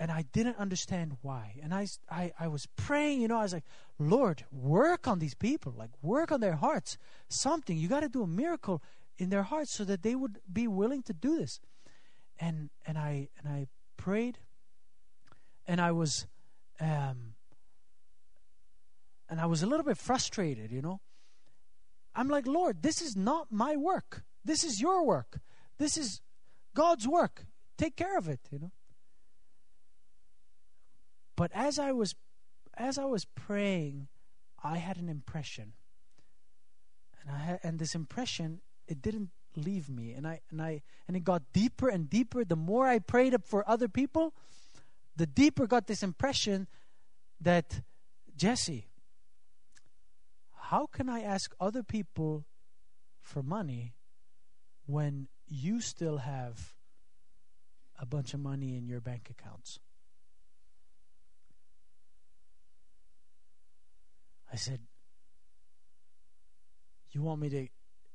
[0.00, 1.56] and I didn't understand why.
[1.62, 3.66] And I, I, I was praying, you know, I was like,
[3.98, 6.96] Lord, work on these people, like work on their hearts.
[7.28, 7.76] Something.
[7.76, 8.82] You got to do a miracle
[9.18, 11.60] in their hearts so that they would be willing to do this.
[12.40, 13.66] And and I and I
[13.98, 14.38] prayed,
[15.70, 16.26] and I was,
[16.80, 17.34] um,
[19.28, 21.00] and I was a little bit frustrated, you know.
[22.12, 24.24] I'm like, Lord, this is not my work.
[24.44, 25.38] This is your work.
[25.78, 26.22] This is
[26.74, 27.44] God's work.
[27.78, 28.72] Take care of it, you know.
[31.36, 32.16] But as I was
[32.76, 34.08] as I was praying,
[34.64, 35.74] I had an impression.
[37.20, 41.16] And I had, and this impression it didn't leave me and I and I and
[41.16, 44.34] it got deeper and deeper the more I prayed for other people,
[45.20, 46.66] the deeper got this impression
[47.42, 47.82] that
[48.34, 48.86] Jesse
[50.70, 52.46] how can I ask other people
[53.20, 53.92] for money
[54.86, 56.74] when you still have
[57.98, 59.80] a bunch of money in your bank accounts?
[64.52, 64.78] I said,
[67.10, 67.66] You want me to.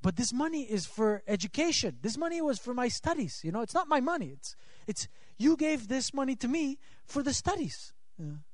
[0.01, 1.97] But this money is for education.
[2.01, 3.41] This money was for my studies.
[3.43, 4.29] You know, it's not my money.
[4.37, 4.55] It's,
[4.87, 5.07] it's
[5.37, 7.93] you gave this money to me for the studies.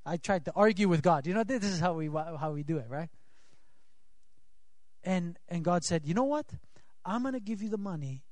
[0.06, 1.28] I tried to argue with God.
[1.28, 3.10] You know, this is how we, how we do it, right?
[5.04, 6.46] And and God said, "You know what?
[7.06, 8.24] I'm going to give you the money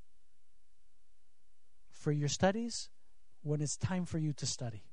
[1.92, 2.90] for your studies
[3.42, 4.84] when it's time for you to study.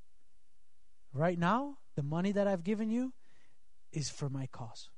[1.12, 3.12] Right now, the money that I've given you
[3.92, 4.90] is for my cause."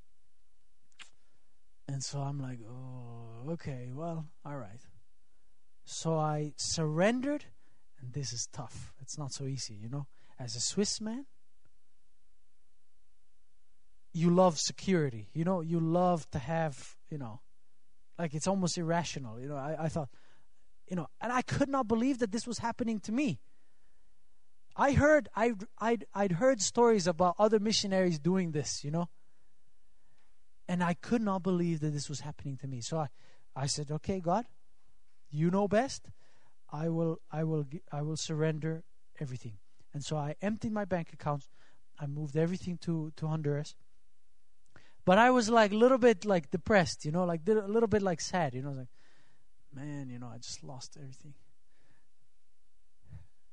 [1.89, 3.91] And so I'm like, "Oh, okay.
[3.93, 4.81] Well, all right."
[5.85, 7.45] So I surrendered,
[8.01, 8.93] and this is tough.
[9.01, 10.07] It's not so easy, you know.
[10.39, 11.27] As a Swiss man,
[14.13, 15.29] you love security.
[15.33, 17.41] You know, you love to have, you know,
[18.19, 19.41] like it's almost irrational.
[19.41, 20.09] You know, I, I thought,
[20.89, 23.41] you know, and I could not believe that this was happening to me.
[24.77, 29.09] I heard, I, I'd, I'd heard stories about other missionaries doing this, you know,
[30.69, 32.81] and I could not believe that this was happening to me.
[32.81, 33.09] So I,
[33.57, 34.47] I said, okay, God,
[35.31, 36.11] you know best.
[36.71, 38.85] I will I will I will surrender
[39.21, 39.59] everything.
[39.95, 41.49] And so I emptied my bank accounts.
[41.99, 43.75] I moved everything to to Honduras.
[45.05, 48.03] But I was like a little bit like depressed, you know, like a little bit
[48.03, 48.89] like sad, you know, like
[49.73, 51.35] man, you know, I just lost everything.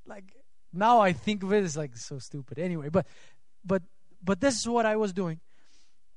[0.05, 0.35] Like
[0.73, 2.59] now I think of it as like so stupid.
[2.59, 3.07] Anyway, but
[3.63, 3.83] but
[4.21, 5.39] but this is what I was doing.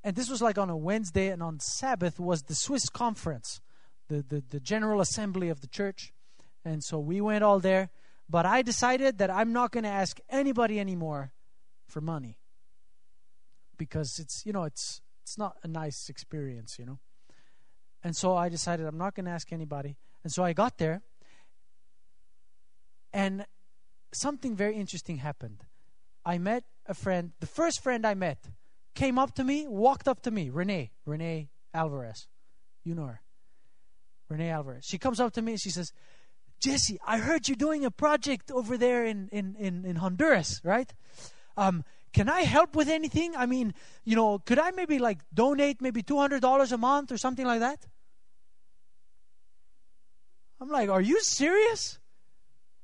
[0.03, 3.61] And this was like on a Wednesday and on Sabbath was the Swiss conference
[4.09, 6.13] the, the, the General Assembly of the church.
[6.69, 7.91] And so we went all there.
[8.29, 11.33] But I decided that I'm not going to ask anybody anymore
[11.87, 12.37] for money
[13.79, 16.99] because it's you know it's it's not a nice experience, you know.
[18.05, 19.97] And so I decided I'm not going to ask anybody.
[20.23, 21.03] And so I got there
[23.13, 23.47] and
[24.13, 25.65] something very interesting happened.
[26.25, 28.39] I met a friend, the first friend I met
[28.95, 32.27] came up to me, walked up to me, Renee, Renee Alvarez.
[32.85, 33.23] You know her.
[34.29, 34.85] Renee Alvarez.
[34.85, 35.93] She comes up to me and she says,
[36.61, 40.93] Jesse, I heard you're doing a project over there in, in, in, in Honduras, right?
[41.57, 43.37] Um, can I help with anything?
[43.37, 47.47] I mean, you know, could I maybe like donate maybe $200 a month or something
[47.47, 47.87] like that?
[50.61, 51.99] I'm like, are you serious?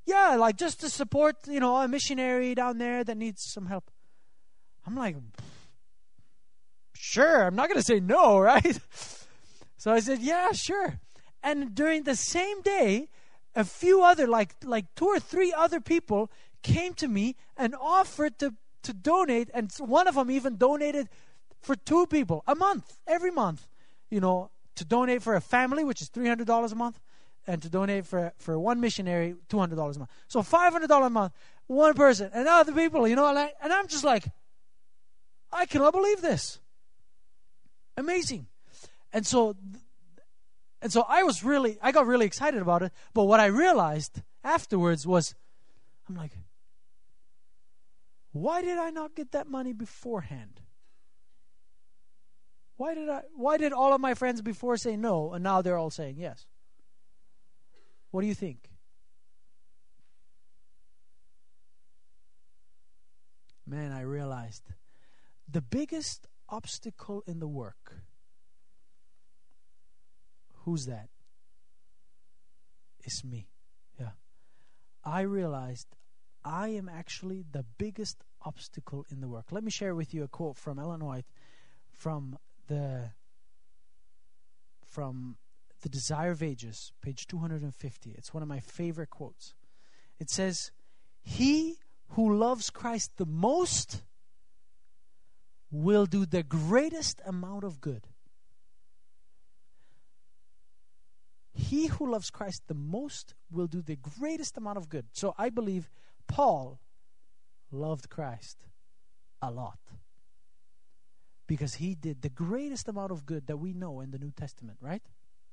[0.07, 3.91] Yeah, like just to support, you know, a missionary down there that needs some help.
[4.87, 5.17] I'm like,
[6.95, 8.79] sure, I'm not going to say no, right?
[9.77, 11.01] So I said, yeah, sure.
[11.43, 13.09] And during the same day,
[13.55, 16.31] a few other, like, like two or three other people
[16.63, 19.51] came to me and offered to, to donate.
[19.55, 21.09] And one of them even donated
[21.61, 23.67] for two people a month, every month,
[24.11, 27.01] you know, to donate for a family, which is $300 a month,
[27.47, 30.11] and to donate for, for one missionary, $200 a month.
[30.29, 31.33] So $500 a month,
[31.67, 34.25] one person, and other people, you know, and, I, and I'm just like,
[35.53, 36.59] I cannot believe this.
[37.97, 38.47] Amazing.
[39.13, 39.55] And so
[40.85, 42.93] and so I was really, I got really excited about it.
[43.15, 45.35] But what I realized afterwards was,
[46.07, 46.33] I'm like,
[48.33, 50.61] why did I not get that money beforehand?
[52.77, 55.79] Why did I why did all of my friends before say no and now they're
[55.79, 56.45] all saying yes?
[58.11, 58.69] What do you think?
[63.67, 64.65] Man, I realized
[65.49, 68.03] the biggest obstacle in the work
[70.65, 71.09] Who's that?
[73.01, 73.49] It's me.
[74.01, 74.11] Yeah.
[75.05, 75.89] I realized
[76.43, 79.47] I am actually the biggest obstacle in the work.
[79.51, 81.27] Let me share with you a quote from Ellen White
[81.93, 83.11] from the
[84.87, 85.37] from
[85.83, 88.13] The Desire of Ages, page 250.
[88.13, 89.55] It's one of my favorite quotes.
[90.19, 90.71] It says,
[91.21, 91.77] He
[92.11, 94.03] who loves Christ the most
[95.71, 98.07] will do the greatest amount of good.
[101.75, 105.07] He who loves Christ the most will do the greatest amount of good.
[105.13, 105.91] So I believe
[106.29, 106.79] Paul
[107.73, 108.59] loved Christ
[109.43, 109.81] a lot
[111.49, 114.79] because he did the greatest amount of good that we know in the New Testament,
[114.81, 115.03] right?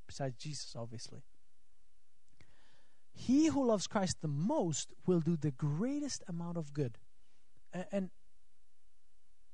[0.06, 1.24] Besides Jesus, obviously.
[3.14, 7.00] He who loves Christ the most will do the greatest amount of good.
[7.92, 8.12] And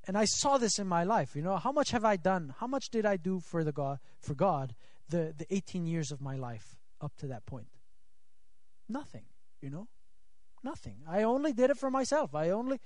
[0.05, 2.53] and I saw this in my life, you know, how much have I done?
[2.59, 4.75] How much did I do for the God for God
[5.09, 7.67] the, the 18 years of my life up to that point?
[8.89, 9.25] Nothing,
[9.61, 9.87] you know?
[10.63, 10.97] Nothing.
[11.07, 12.33] I only did it for myself.
[12.33, 12.79] I only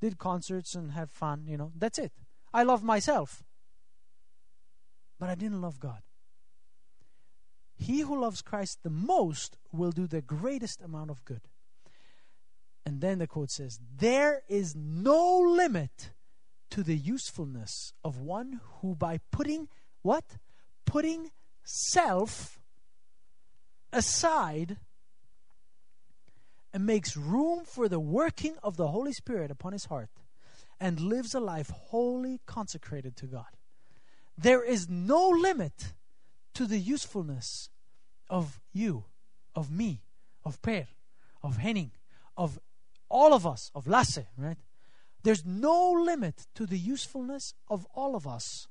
[0.00, 1.72] did concerts and had fun, you know?
[1.76, 2.12] That's it.
[2.52, 3.44] I love myself.
[5.18, 6.02] But I didn't love God.
[7.76, 11.42] He who loves Christ the most will do the greatest amount of good.
[12.84, 16.12] And then the quote says, There is no limit
[16.70, 19.68] to the usefulness of one who, by putting
[20.02, 20.24] what?
[20.84, 21.30] Putting
[21.64, 22.58] self
[23.92, 24.78] aside
[26.72, 30.08] and makes room for the working of the Holy Spirit upon his heart
[30.80, 33.46] and lives a life wholly consecrated to God.
[34.36, 35.92] there is no limit
[36.54, 37.68] to the usefulness
[38.28, 39.04] of you,
[39.54, 40.02] of me,
[40.44, 40.86] of Per,
[41.42, 41.92] of Henning,
[42.36, 42.58] of
[43.08, 44.56] all of us, of Lasse, right?
[45.22, 48.66] There's no limit to the usefulness of all of us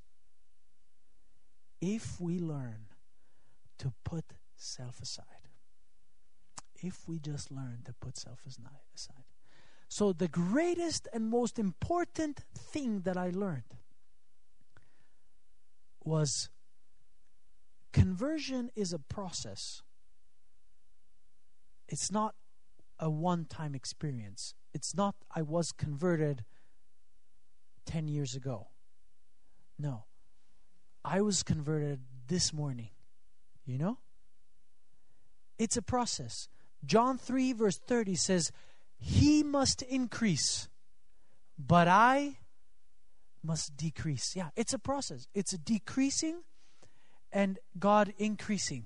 [1.82, 2.86] if we learn
[3.80, 4.26] to put
[4.56, 5.26] self aside.
[6.76, 9.26] If we just learn to put self aside.
[9.88, 13.76] So, the greatest and most important thing that I learned
[16.04, 16.50] was
[17.92, 19.82] conversion is a process.
[21.90, 22.36] It's not
[23.00, 24.54] a one time experience.
[24.74, 26.46] It's not, I was converted
[27.86, 28.70] 10 years ago.
[29.78, 30.06] No.
[31.04, 32.90] I was converted this morning.
[33.66, 33.98] You know?
[35.58, 36.48] It's a process.
[36.86, 38.52] John 3, verse 30 says,
[38.98, 40.70] He must increase,
[41.58, 42.38] but I
[43.44, 44.36] must decrease.
[44.36, 45.28] Yeah, it's a process.
[45.34, 46.42] It's a decreasing
[47.32, 48.86] and God increasing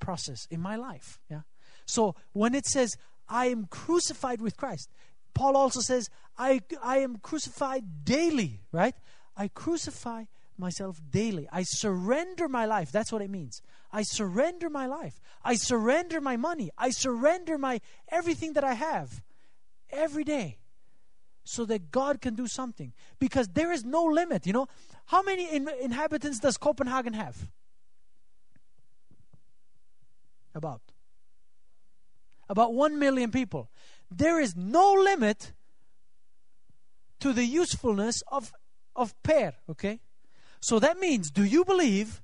[0.00, 1.18] process in my life.
[1.30, 1.42] Yeah.
[1.86, 2.96] So when it says,
[3.28, 4.90] I am crucified with Christ,
[5.34, 8.94] Paul also says, I, I am crucified daily, right?
[9.36, 10.24] I crucify
[10.58, 11.48] myself daily.
[11.52, 12.90] I surrender my life.
[12.92, 13.62] That's what it means.
[13.92, 15.20] I surrender my life.
[15.44, 16.70] I surrender my money.
[16.76, 17.80] I surrender my
[18.10, 19.22] everything that I have
[19.90, 20.58] every day
[21.44, 22.92] so that God can do something.
[23.18, 24.66] Because there is no limit, you know.
[25.06, 27.48] How many in, inhabitants does Copenhagen have?
[30.54, 30.82] About.
[32.48, 33.70] About 1 million people.
[34.10, 35.52] There is no limit
[37.20, 38.52] to the usefulness of,
[38.94, 40.00] of Per, okay?
[40.60, 42.22] So that means, do you believe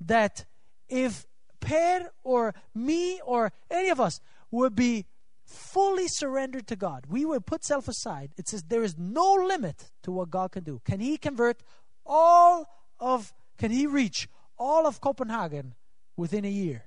[0.00, 0.44] that
[0.88, 1.26] if
[1.60, 4.20] Per or me or any of us
[4.52, 5.06] would be
[5.44, 8.30] fully surrendered to God, we would put self aside.
[8.36, 10.80] It says there is no limit to what God can do.
[10.84, 11.62] Can He convert
[12.04, 12.66] all
[13.00, 14.28] of, can He reach
[14.58, 15.74] all of Copenhagen
[16.16, 16.84] within a year?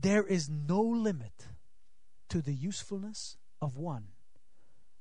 [0.00, 1.48] There is no limit
[2.28, 4.08] to the usefulness of one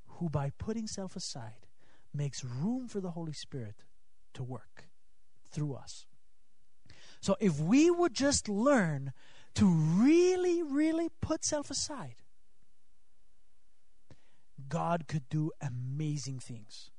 [0.07, 1.67] who, by putting self aside,
[2.13, 3.83] makes room for the Holy Spirit
[4.33, 4.89] to work
[5.51, 6.05] through us.
[7.19, 9.13] So if we would just learn
[9.55, 12.15] to really, really put self aside,
[14.69, 16.91] God could do amazing things.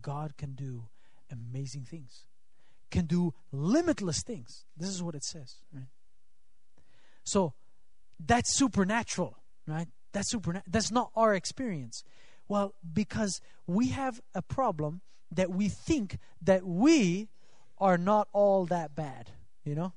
[0.00, 0.88] God can do
[1.30, 2.26] amazing things,
[2.90, 4.64] can do limitless things.
[4.76, 5.56] This is what it says.
[5.72, 5.88] Right?
[7.26, 7.52] So
[8.24, 9.88] that's supernatural, right?
[10.12, 10.70] That's supernatural.
[10.70, 12.02] That's not our experience.
[12.48, 15.02] Well, because we have a problem
[15.32, 17.28] that we think that we
[17.78, 19.32] are not all that bad,
[19.64, 19.92] you know?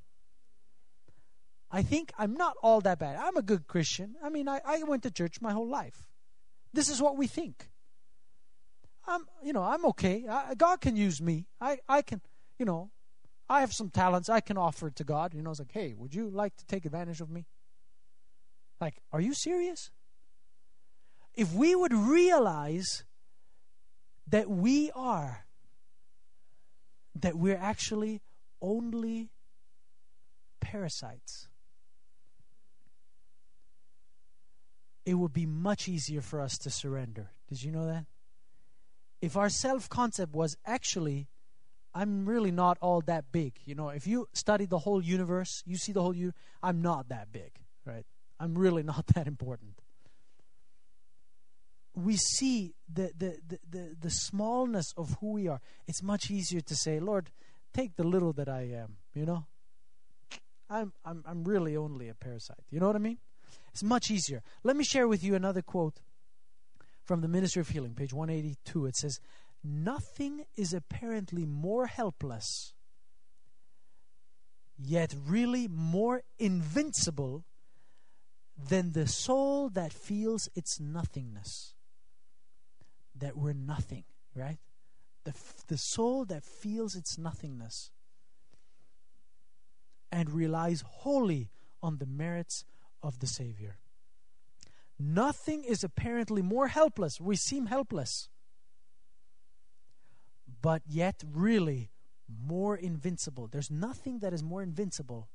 [1.71, 3.15] I think I'm not all that bad.
[3.15, 4.15] I'm a good Christian.
[4.23, 6.07] I mean, I, I went to church my whole life.
[6.73, 7.69] This is what we think.
[9.07, 10.25] I'm, you know, I'm okay.
[10.27, 11.45] I, God can use me.
[11.61, 12.21] I, I can,
[12.57, 12.89] you know,
[13.49, 15.33] I have some talents I can offer to God.
[15.33, 17.45] You know, it's like, hey, would you like to take advantage of me?
[18.79, 19.89] Like, are you serious?
[21.39, 23.05] if we would realize
[24.27, 25.45] that we are,
[27.15, 28.21] that we're actually
[28.61, 29.29] only
[30.59, 31.47] parasites,
[35.05, 37.31] it would be much easier for us to surrender.
[37.47, 38.05] Did you know that?
[39.21, 41.29] If our self concept was actually,
[41.93, 43.53] I'm really not all that big.
[43.65, 47.09] You know, if you study the whole universe, you see the whole universe, I'm not
[47.09, 47.51] that big,
[47.85, 48.05] right?
[48.39, 49.79] I'm really not that important
[52.03, 56.61] we see the, the, the, the, the smallness of who we are, it's much easier
[56.61, 57.31] to say, Lord,
[57.73, 59.45] take the little that I am, you know?
[60.69, 62.63] I'm, I'm, I'm really only a parasite.
[62.69, 63.17] You know what I mean?
[63.73, 64.43] It's much easier.
[64.63, 66.01] Let me share with you another quote
[67.03, 68.85] from the Ministry of Healing, page 182.
[68.85, 69.19] It says,
[69.63, 72.73] Nothing is apparently more helpless,
[74.77, 77.43] yet really more invincible
[78.57, 81.73] than the soul that feels its nothingness
[83.19, 84.03] that we're nothing,
[84.35, 84.59] right?
[85.25, 85.33] The,
[85.67, 87.91] the soul that feels its nothingness
[90.11, 91.49] and relies wholly
[91.83, 92.65] on the merits
[93.03, 93.77] of the Savior.
[94.97, 97.21] Nothing is apparently more helpless.
[97.21, 98.29] We seem helpless.
[100.61, 101.91] But yet, really,
[102.27, 103.47] more invincible.
[103.47, 105.29] There's nothing that is more invincible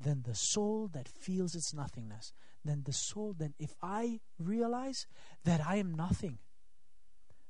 [0.00, 2.32] than the soul that feels its nothingness.
[2.64, 5.06] Than the soul, then if I realize
[5.44, 6.38] that I am nothing,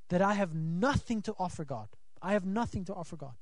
[0.09, 1.89] that I have nothing to offer God.
[2.23, 3.35] I have nothing to offer God.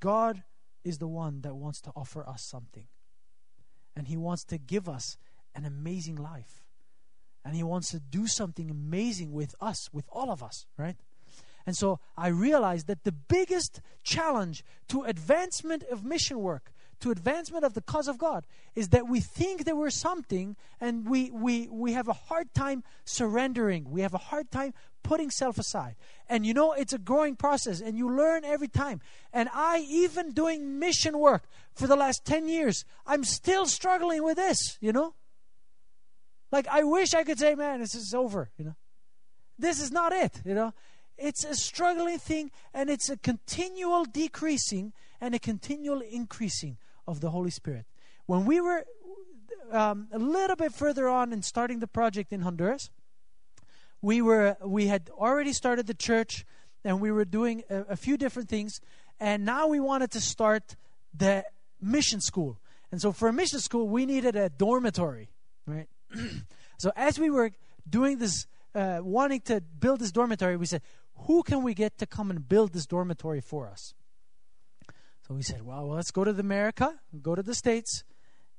[0.00, 0.42] God
[0.84, 2.86] is the one that wants to offer us something.
[3.96, 5.16] And He wants to give us
[5.54, 6.64] an amazing life.
[7.48, 10.96] And He wants to do something amazing with us, with all of us, right?
[11.64, 17.64] And so I realized that the biggest challenge to advancement of mission work, to advancement
[17.64, 21.68] of the cause of God, is that we think that we're something and we, we,
[21.68, 23.90] we have a hard time surrendering.
[23.90, 25.96] We have a hard time putting self aside.
[26.28, 29.00] And you know, it's a growing process and you learn every time.
[29.32, 34.36] And I, even doing mission work for the last 10 years, I'm still struggling with
[34.36, 35.14] this, you know?
[36.50, 38.76] Like, I wish I could say, man, this is over, you know?
[39.58, 40.72] This is not it, you know?
[41.18, 47.30] It's a struggling thing, and it's a continual decreasing and a continual increasing of the
[47.30, 47.86] Holy Spirit.
[48.26, 48.84] When we were
[49.72, 52.90] um, a little bit further on in starting the project in Honduras,
[54.00, 56.46] we were we had already started the church,
[56.84, 58.80] and we were doing a, a few different things,
[59.18, 60.76] and now we wanted to start
[61.12, 61.44] the
[61.80, 62.60] mission school.
[62.92, 65.30] And so, for a mission school, we needed a dormitory,
[65.66, 65.88] right?
[66.78, 67.50] so, as we were
[67.88, 70.82] doing this, uh, wanting to build this dormitory, we said,
[71.26, 73.94] who can we get to come and build this dormitory for us?
[75.26, 78.04] So we said, well, well, let's go to the America, go to the States,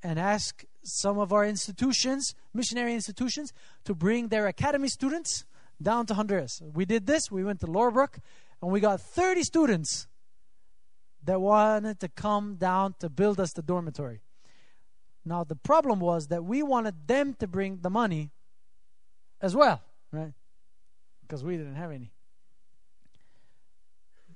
[0.04, 3.52] and ask some of our institutions, missionary institutions,
[3.86, 5.46] to bring their academy students
[5.82, 6.62] down to Honduras.
[6.74, 7.32] We did this.
[7.32, 8.20] We went to Laurelbrook,
[8.62, 10.08] and we got 30 students
[11.24, 14.22] that wanted to come down to build us the dormitory.
[15.30, 18.32] Now, the problem was that we wanted them to bring the money
[19.40, 20.34] as well, right?
[21.22, 22.12] Because we didn't have any.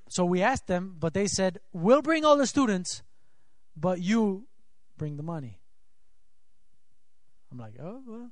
[0.08, 3.02] So we asked them, but they said, We'll bring all the students,
[3.76, 4.46] but you
[4.96, 5.58] bring the money.
[7.52, 8.32] I'm like, Oh, well.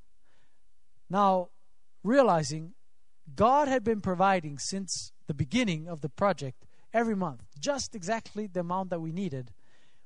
[1.09, 1.49] Now,
[2.03, 2.73] realizing
[3.35, 8.59] God had been providing since the beginning of the project every month, just exactly the
[8.59, 9.49] amount that we needed,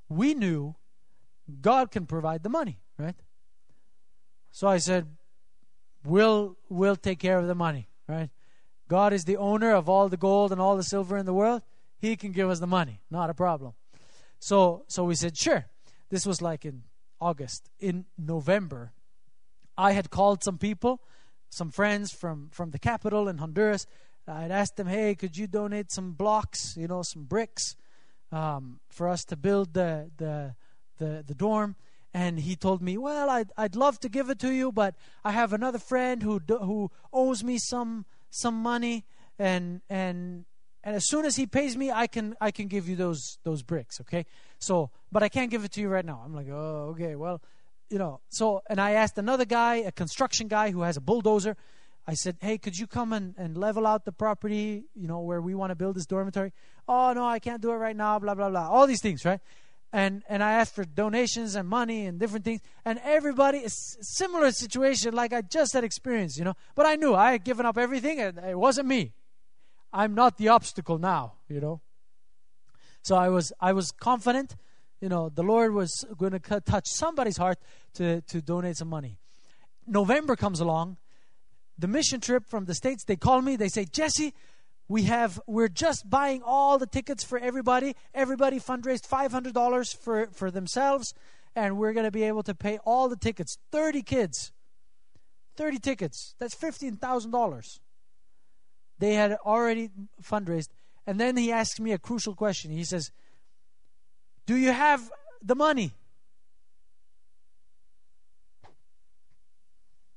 [0.07, 0.75] we knew
[1.61, 3.15] God can provide the money, right?
[4.51, 5.07] So I said,
[6.05, 8.29] We'll, we'll take care of the money, right?
[8.87, 11.63] God is the owner of all the gold and all the silver in the world.
[11.97, 13.73] He can give us the money, not a problem.
[14.39, 15.65] So, so we said, sure.
[16.09, 16.83] This was like in
[17.19, 17.69] August.
[17.79, 18.93] In November,
[19.75, 21.01] I had called some people,
[21.49, 23.87] some friends from, from the capital in Honduras.
[24.27, 27.75] I'd asked them, hey, could you donate some blocks, you know, some bricks
[28.31, 30.55] um, for us to build the, the,
[30.97, 31.75] the, the dorm?
[32.13, 35.33] and he told me, "Well, I'd I'd love to give it to you, but I
[35.33, 39.03] have another friend who who owes me some some money
[39.39, 40.45] and and
[40.83, 43.63] and as soon as he pays me i can i can give you those those
[43.63, 44.25] bricks okay?
[44.59, 46.21] So but i can't give it to you right now.
[46.23, 47.41] I'm like oh okay well
[47.89, 48.21] you know.
[48.29, 51.55] So and i asked another guy a construction guy who has a bulldozer.
[52.07, 55.41] I said hey could you come and, and level out the property you know where
[55.41, 56.53] we want to build this dormitory?
[56.87, 58.69] Oh no i can't do it right now blah blah blah.
[58.69, 59.41] All these things right
[59.93, 62.61] and and I asked for donations and money and different things.
[62.83, 66.55] And everybody is similar situation like I just had experienced, you know.
[66.75, 69.13] But I knew I had given up everything, and it wasn't me.
[69.93, 71.81] I'm not the obstacle now, you know.
[73.01, 74.55] So I was I was confident,
[74.99, 77.59] you know, the Lord was going to touch somebody's heart
[77.93, 79.19] to to donate some money.
[79.87, 80.97] November comes along,
[81.77, 83.03] the mission trip from the states.
[83.03, 83.55] They call me.
[83.55, 84.33] They say, Jesse
[84.87, 87.95] we have we're just buying all the tickets for everybody.
[88.13, 91.13] Everybody fundraised $500 for for themselves
[91.55, 93.57] and we're going to be able to pay all the tickets.
[93.71, 94.51] 30 kids.
[95.57, 96.35] 30 tickets.
[96.37, 97.79] That's $15000
[98.97, 99.89] they had already
[100.23, 100.69] fundraised.
[101.05, 102.71] And then he asks me a crucial question.
[102.71, 103.11] He says
[104.45, 105.09] do you have
[105.41, 105.91] the money?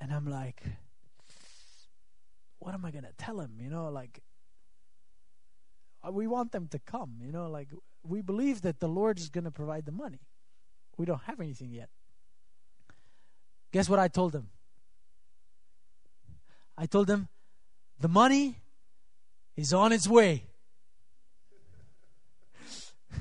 [0.01, 0.63] And i'm like
[2.59, 3.57] what am i going to tell him?
[3.61, 4.21] You know like
[6.09, 7.17] Uh, we want them to come.
[7.21, 7.69] You know, like
[8.03, 10.21] we believe that the Lord is going to provide the money.
[10.97, 11.89] We don't have anything yet.
[13.73, 14.49] Guess what I told them?
[16.77, 17.29] I told them
[18.01, 18.57] the money
[19.57, 20.45] is on its way.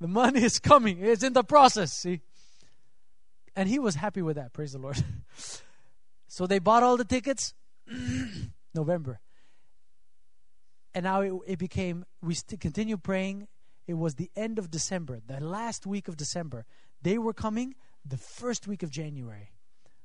[0.00, 0.98] the money is coming.
[1.04, 2.20] It's in the process, see?
[3.56, 5.02] And he was happy with that, praise the Lord.
[6.28, 7.52] so they bought all the tickets
[8.74, 9.20] November
[10.94, 13.48] and now it, it became we st- continue praying.
[13.86, 16.64] It was the end of december the last week of december.
[17.02, 17.74] They were coming
[18.04, 19.52] the first week of january.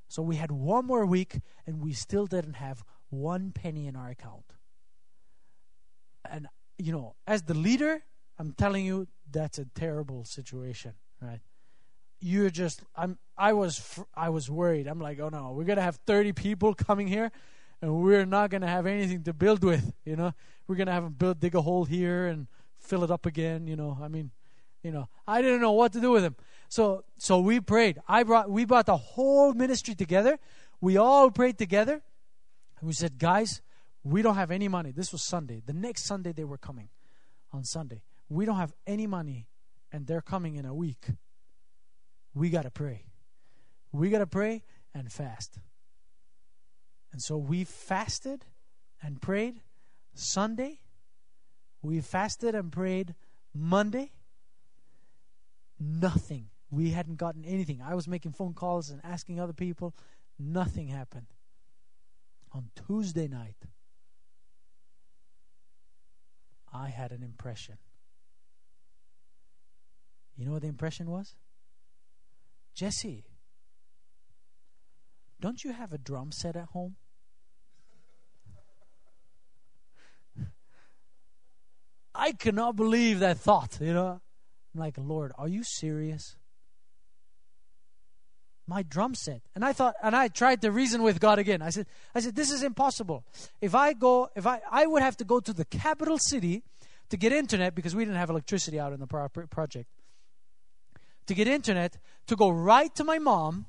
[0.08, 4.08] So we had one more week and we still didn't have one penny in our
[4.08, 4.54] account.
[6.28, 6.46] And
[6.78, 8.02] you know as the leader
[8.38, 11.40] i'm telling you that's a terrible situation right?
[12.20, 14.86] You're just i'm i was i was worried.
[14.86, 17.30] I'm like oh no we're gonna have 30 people coming here
[17.82, 19.92] and we're not going to have anything to build with.
[20.04, 20.32] You know,
[20.66, 22.46] we're going to have them build, dig a hole here and
[22.78, 23.66] fill it up again.
[23.66, 24.30] You know, I mean,
[24.86, 26.36] You know, I didn't know what to do with them.
[26.68, 27.98] So so we prayed.
[28.06, 30.38] I brought we brought the whole ministry together.
[30.80, 32.02] We all prayed together.
[32.78, 33.62] And we said, guys,
[34.04, 34.92] we don't have any money.
[34.92, 35.60] This was Sunday.
[35.64, 36.90] The next Sunday they were coming
[37.52, 38.02] on Sunday.
[38.28, 39.48] We don't have any money
[39.90, 41.06] and they're coming in a week.
[42.32, 43.06] We got to pray.
[43.90, 44.62] We got to pray
[44.94, 45.58] and fast.
[47.16, 48.44] And so we fasted
[49.02, 49.62] and prayed
[50.12, 50.80] Sunday.
[51.80, 53.14] We fasted and prayed
[53.54, 54.12] Monday.
[55.80, 56.50] Nothing.
[56.70, 57.80] We hadn't gotten anything.
[57.80, 59.94] I was making phone calls and asking other people.
[60.38, 61.28] Nothing happened.
[62.52, 63.64] On Tuesday night,
[66.70, 67.78] I had an impression.
[70.36, 71.34] You know what the impression was?
[72.74, 73.24] Jesse,
[75.40, 76.96] don't you have a drum set at home?
[82.16, 84.20] I cannot believe that thought, you know.
[84.74, 86.36] I'm like, Lord, are you serious?
[88.66, 89.42] My drum set.
[89.54, 91.62] And I thought and I tried to reason with God again.
[91.62, 93.24] I said, I said, this is impossible.
[93.60, 96.62] If I go if I I would have to go to the capital city
[97.10, 99.88] to get internet because we didn't have electricity out in the project.
[101.26, 101.96] To get internet,
[102.26, 103.66] to go right to my mom,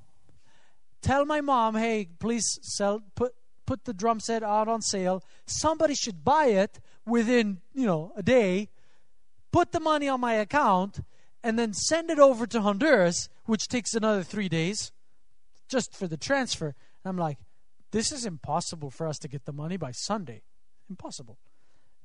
[1.01, 3.33] tell my mom, hey, please sell put
[3.65, 5.23] put the drum set out on sale.
[5.45, 8.69] Somebody should buy it within, you know, a day,
[9.51, 10.99] put the money on my account,
[11.43, 14.91] and then send it over to Honduras, which takes another three days
[15.69, 16.75] just for the transfer.
[17.03, 17.37] And I'm like,
[17.91, 20.41] this is impossible for us to get the money by Sunday.
[20.89, 21.37] Impossible.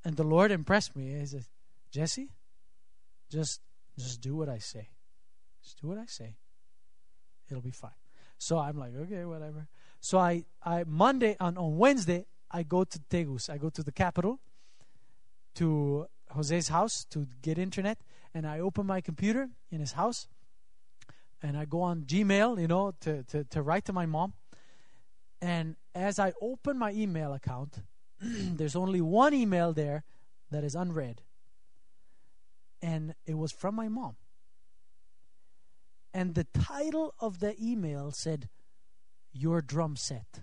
[0.05, 1.18] And the Lord impressed me.
[1.18, 1.44] He said,
[1.90, 2.30] Jesse,
[3.30, 3.61] just
[3.98, 4.88] just do what I say.
[5.62, 6.36] Just do what I say.
[7.48, 7.90] It'll be fine.
[8.38, 9.68] So I'm like, okay, whatever.
[10.00, 13.50] So I, I Monday on, on Wednesday I go to Tegus.
[13.50, 14.40] I go to the capital
[15.55, 17.98] to Jose's house to get internet
[18.34, 20.28] and I open my computer in his house
[21.42, 24.34] and I go on Gmail, you know, to, to, to write to my mom.
[25.40, 27.78] And as I open my email account,
[28.20, 30.05] there's only one email there
[30.50, 31.22] that is unread.
[32.80, 34.16] And it was from my mom.
[36.14, 38.48] And the title of the email said,
[39.32, 40.42] Your drum set.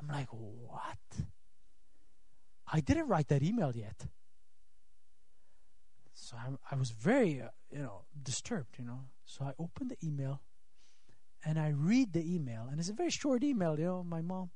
[0.00, 0.98] I'm like, What?
[2.70, 4.06] I didn't write that email yet.
[6.12, 9.00] So I, I was very, uh, you know, disturbed, you know.
[9.24, 10.42] So I opened the email
[11.44, 13.78] and I read the email, and it's a very short email.
[13.78, 14.50] You know, my mom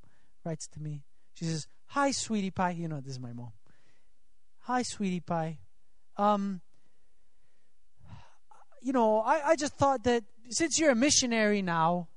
[0.44, 1.04] writes to me.
[1.34, 3.52] She says, "Hi, sweetie pie." You know, this is my mom.
[4.62, 5.58] Hi, sweetie pie.
[6.16, 6.60] Um,
[8.82, 12.08] you know, I, I just thought that since you're a missionary now,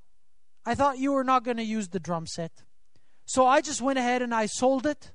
[0.64, 2.50] I thought you were not going to use the drum set.
[3.26, 5.10] So I just went ahead and I sold it,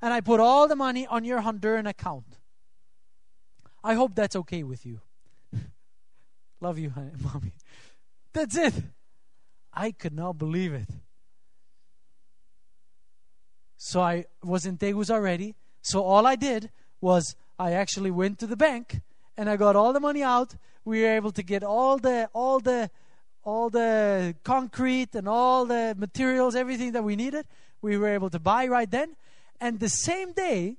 [0.00, 2.38] and I put all the money on your Honduran account.
[3.84, 5.00] I hope that's okay with you.
[6.60, 7.52] Love you, honey, mommy.
[8.32, 8.74] That's it.
[9.72, 10.88] I could not believe it.
[13.76, 15.54] So I was in Tegus already.
[15.82, 19.00] So all I did was I actually went to the bank
[19.36, 20.56] and I got all the money out.
[20.84, 22.90] We were able to get all the all the
[23.44, 27.46] all the concrete and all the materials, everything that we needed.
[27.82, 29.16] We were able to buy right then.
[29.60, 30.76] And the same day,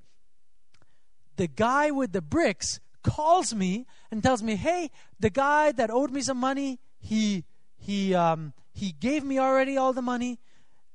[1.36, 6.12] the guy with the bricks calls me and tells me, "Hey, the guy that owed
[6.12, 7.44] me some money, he
[7.76, 10.38] he um, he gave me already all the money,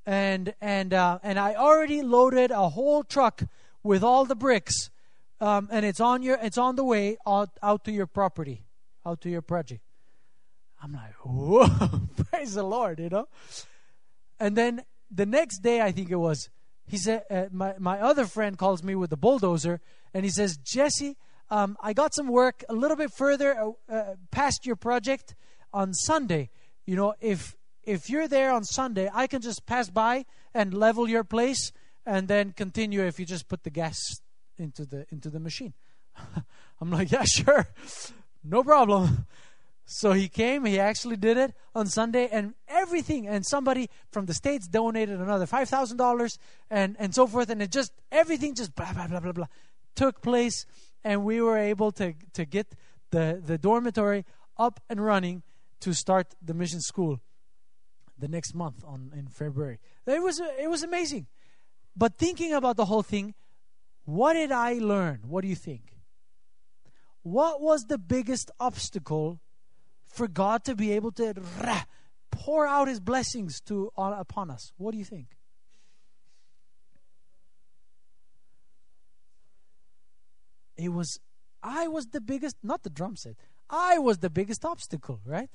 [0.06, 3.44] and and uh, and I already loaded a whole truck
[3.84, 4.90] with all the bricks,
[5.42, 8.66] um, and it's on your it's on the way out out to your property,
[9.06, 9.87] out to your project."
[10.82, 11.68] I'm like, "Whoa,
[12.30, 13.28] praise the Lord!" You know.
[14.40, 16.50] And then the next day, I think it was,
[16.86, 19.82] he said, uh, my my other friend calls me with the bulldozer,
[20.14, 21.18] and he says, "Jesse."
[21.50, 25.34] Um, I got some work a little bit further uh, uh, past your project
[25.72, 26.50] on Sunday.
[26.86, 31.08] You know, if if you're there on Sunday, I can just pass by and level
[31.08, 31.72] your place
[32.06, 33.98] and then continue if you just put the gas
[34.58, 35.74] into the into the machine.
[36.82, 37.68] I'm like, yeah, sure.
[38.44, 39.28] No problem.
[39.90, 43.26] So he came, he actually did it on Sunday, and everything.
[43.26, 46.38] And somebody from the States donated another $5,000
[46.70, 47.50] and, and so forth.
[47.50, 49.46] And it just, everything just blah, blah, blah, blah, blah,
[49.96, 50.66] took place.
[51.06, 52.76] And we were able to, to get
[53.12, 54.26] the, the dormitory
[54.58, 55.44] up and running
[55.80, 57.22] to start the mission school
[58.20, 59.80] the next month on in February.
[60.06, 61.28] It was it was amazing.
[61.96, 63.36] But thinking about the whole thing,
[64.04, 65.22] what did I learn?
[65.28, 65.94] What do you think?
[67.22, 69.40] What was the biggest obstacle
[70.18, 71.34] for God to be able to
[72.32, 74.74] pour out his blessings to upon us?
[74.78, 75.38] What do you think?
[80.78, 81.20] it was
[81.62, 83.36] I was the biggest not the drum set.
[83.70, 85.50] I was the biggest obstacle, right?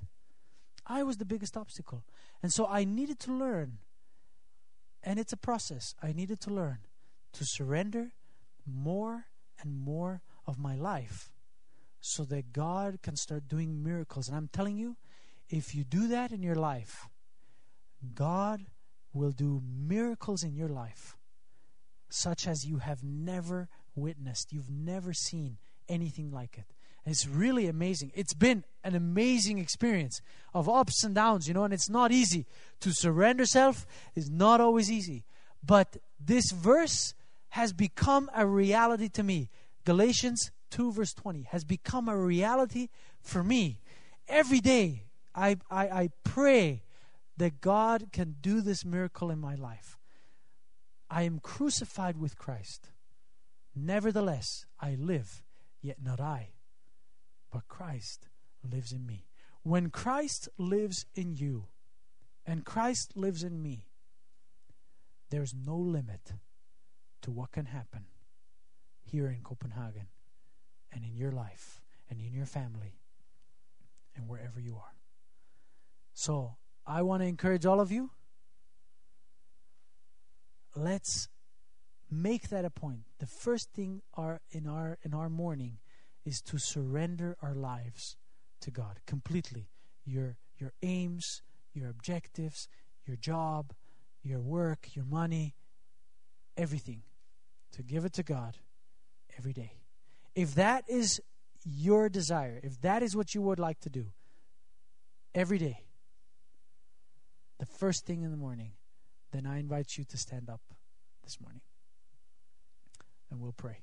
[0.87, 2.05] I was the biggest obstacle.
[2.43, 3.79] And so I needed to learn.
[5.03, 5.95] And it's a process.
[6.03, 6.79] I needed to learn
[7.33, 8.13] to surrender
[8.67, 9.27] more
[9.61, 11.33] and more of my life
[12.03, 14.29] so that God can start doing miracles.
[14.29, 14.97] And I'm telling you,
[15.49, 17.09] if you do that in your life,
[18.15, 18.67] God
[19.15, 21.17] will do miracles in your life
[22.11, 24.53] such as you have never witnessed.
[24.53, 26.65] You've never seen anything like it.
[27.05, 28.11] And it's really amazing.
[28.15, 30.21] It's been an amazing experience
[30.53, 32.47] of ups and downs, you know, and it's not easy.
[32.81, 35.25] To surrender self is not always easy.
[35.65, 37.15] But this verse
[37.51, 39.51] has become a reality to me.
[39.85, 42.89] Galatians 2, verse 20, has become a reality
[43.21, 43.79] for me.
[44.27, 45.05] Every day,
[45.35, 46.83] I, I, I pray
[47.37, 49.99] that God can do this miracle in my life.
[51.11, 52.89] I am crucified with Christ.
[53.77, 55.43] Nevertheless, I live,
[55.83, 56.53] yet not I,
[57.53, 58.29] but Christ
[58.63, 59.27] lives in me.
[59.63, 61.67] When Christ lives in you
[62.47, 63.87] and Christ lives in me,
[65.31, 66.33] there's no limit
[67.23, 68.07] to what can happen
[69.03, 70.09] here in Copenhagen
[70.93, 71.81] and in your life
[72.11, 72.99] and in your family
[74.15, 74.95] and wherever you are.
[76.15, 78.11] So, I want to encourage all of you.
[80.75, 81.29] Let's
[82.11, 83.03] make that a point.
[83.19, 85.79] The first thing our, in our in our morning
[86.25, 88.17] is to surrender our lives
[88.61, 89.71] to God completely.
[90.05, 92.69] Your your aims, your objectives,
[93.07, 93.73] your job,
[94.23, 95.55] your work, your money,
[96.57, 97.03] everything.
[97.73, 98.59] To give it to God
[99.39, 99.82] every day.
[100.35, 101.21] If that is
[101.65, 104.07] your desire, if that is what you would like to do
[105.35, 105.81] every day,
[107.59, 108.73] the first thing in the morning,
[109.33, 110.61] then I invite you to stand up
[111.23, 111.61] this morning
[113.31, 113.79] and we'll pray.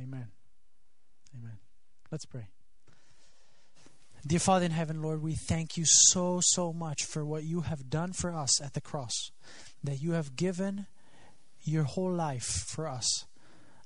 [0.00, 0.28] Amen.
[1.36, 1.58] Amen.
[2.10, 2.48] Let's pray.
[4.24, 7.90] Dear Father in heaven, Lord, we thank you so, so much for what you have
[7.90, 9.32] done for us at the cross,
[9.82, 10.86] that you have given
[11.64, 13.26] your whole life for us.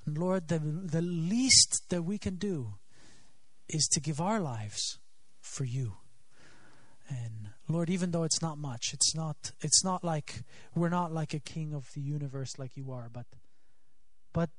[0.05, 2.75] And Lord, the, the least that we can do
[3.67, 4.99] is to give our lives
[5.41, 5.95] for you.
[7.09, 10.43] And Lord, even though it's not much, it's not it's not like
[10.75, 13.27] we're not like a king of the universe like you are, but
[14.33, 14.51] but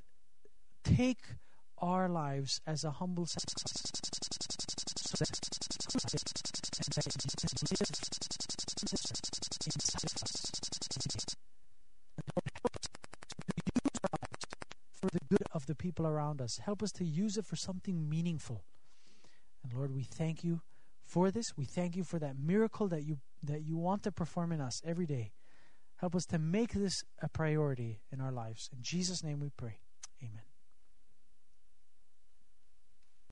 [0.83, 1.19] take
[1.77, 3.27] our lives as a humble
[14.99, 16.59] for the good of the people around us.
[16.63, 18.63] Help us to use it for something meaningful.
[19.63, 20.61] And Lord, we thank you
[21.03, 21.55] for this.
[21.57, 24.81] We thank you for that miracle that you that you want to perform in us
[24.85, 25.31] every day.
[25.97, 28.69] Help us to make this a priority in our lives.
[28.71, 29.79] In Jesus' name we pray.
[30.21, 30.46] Amen.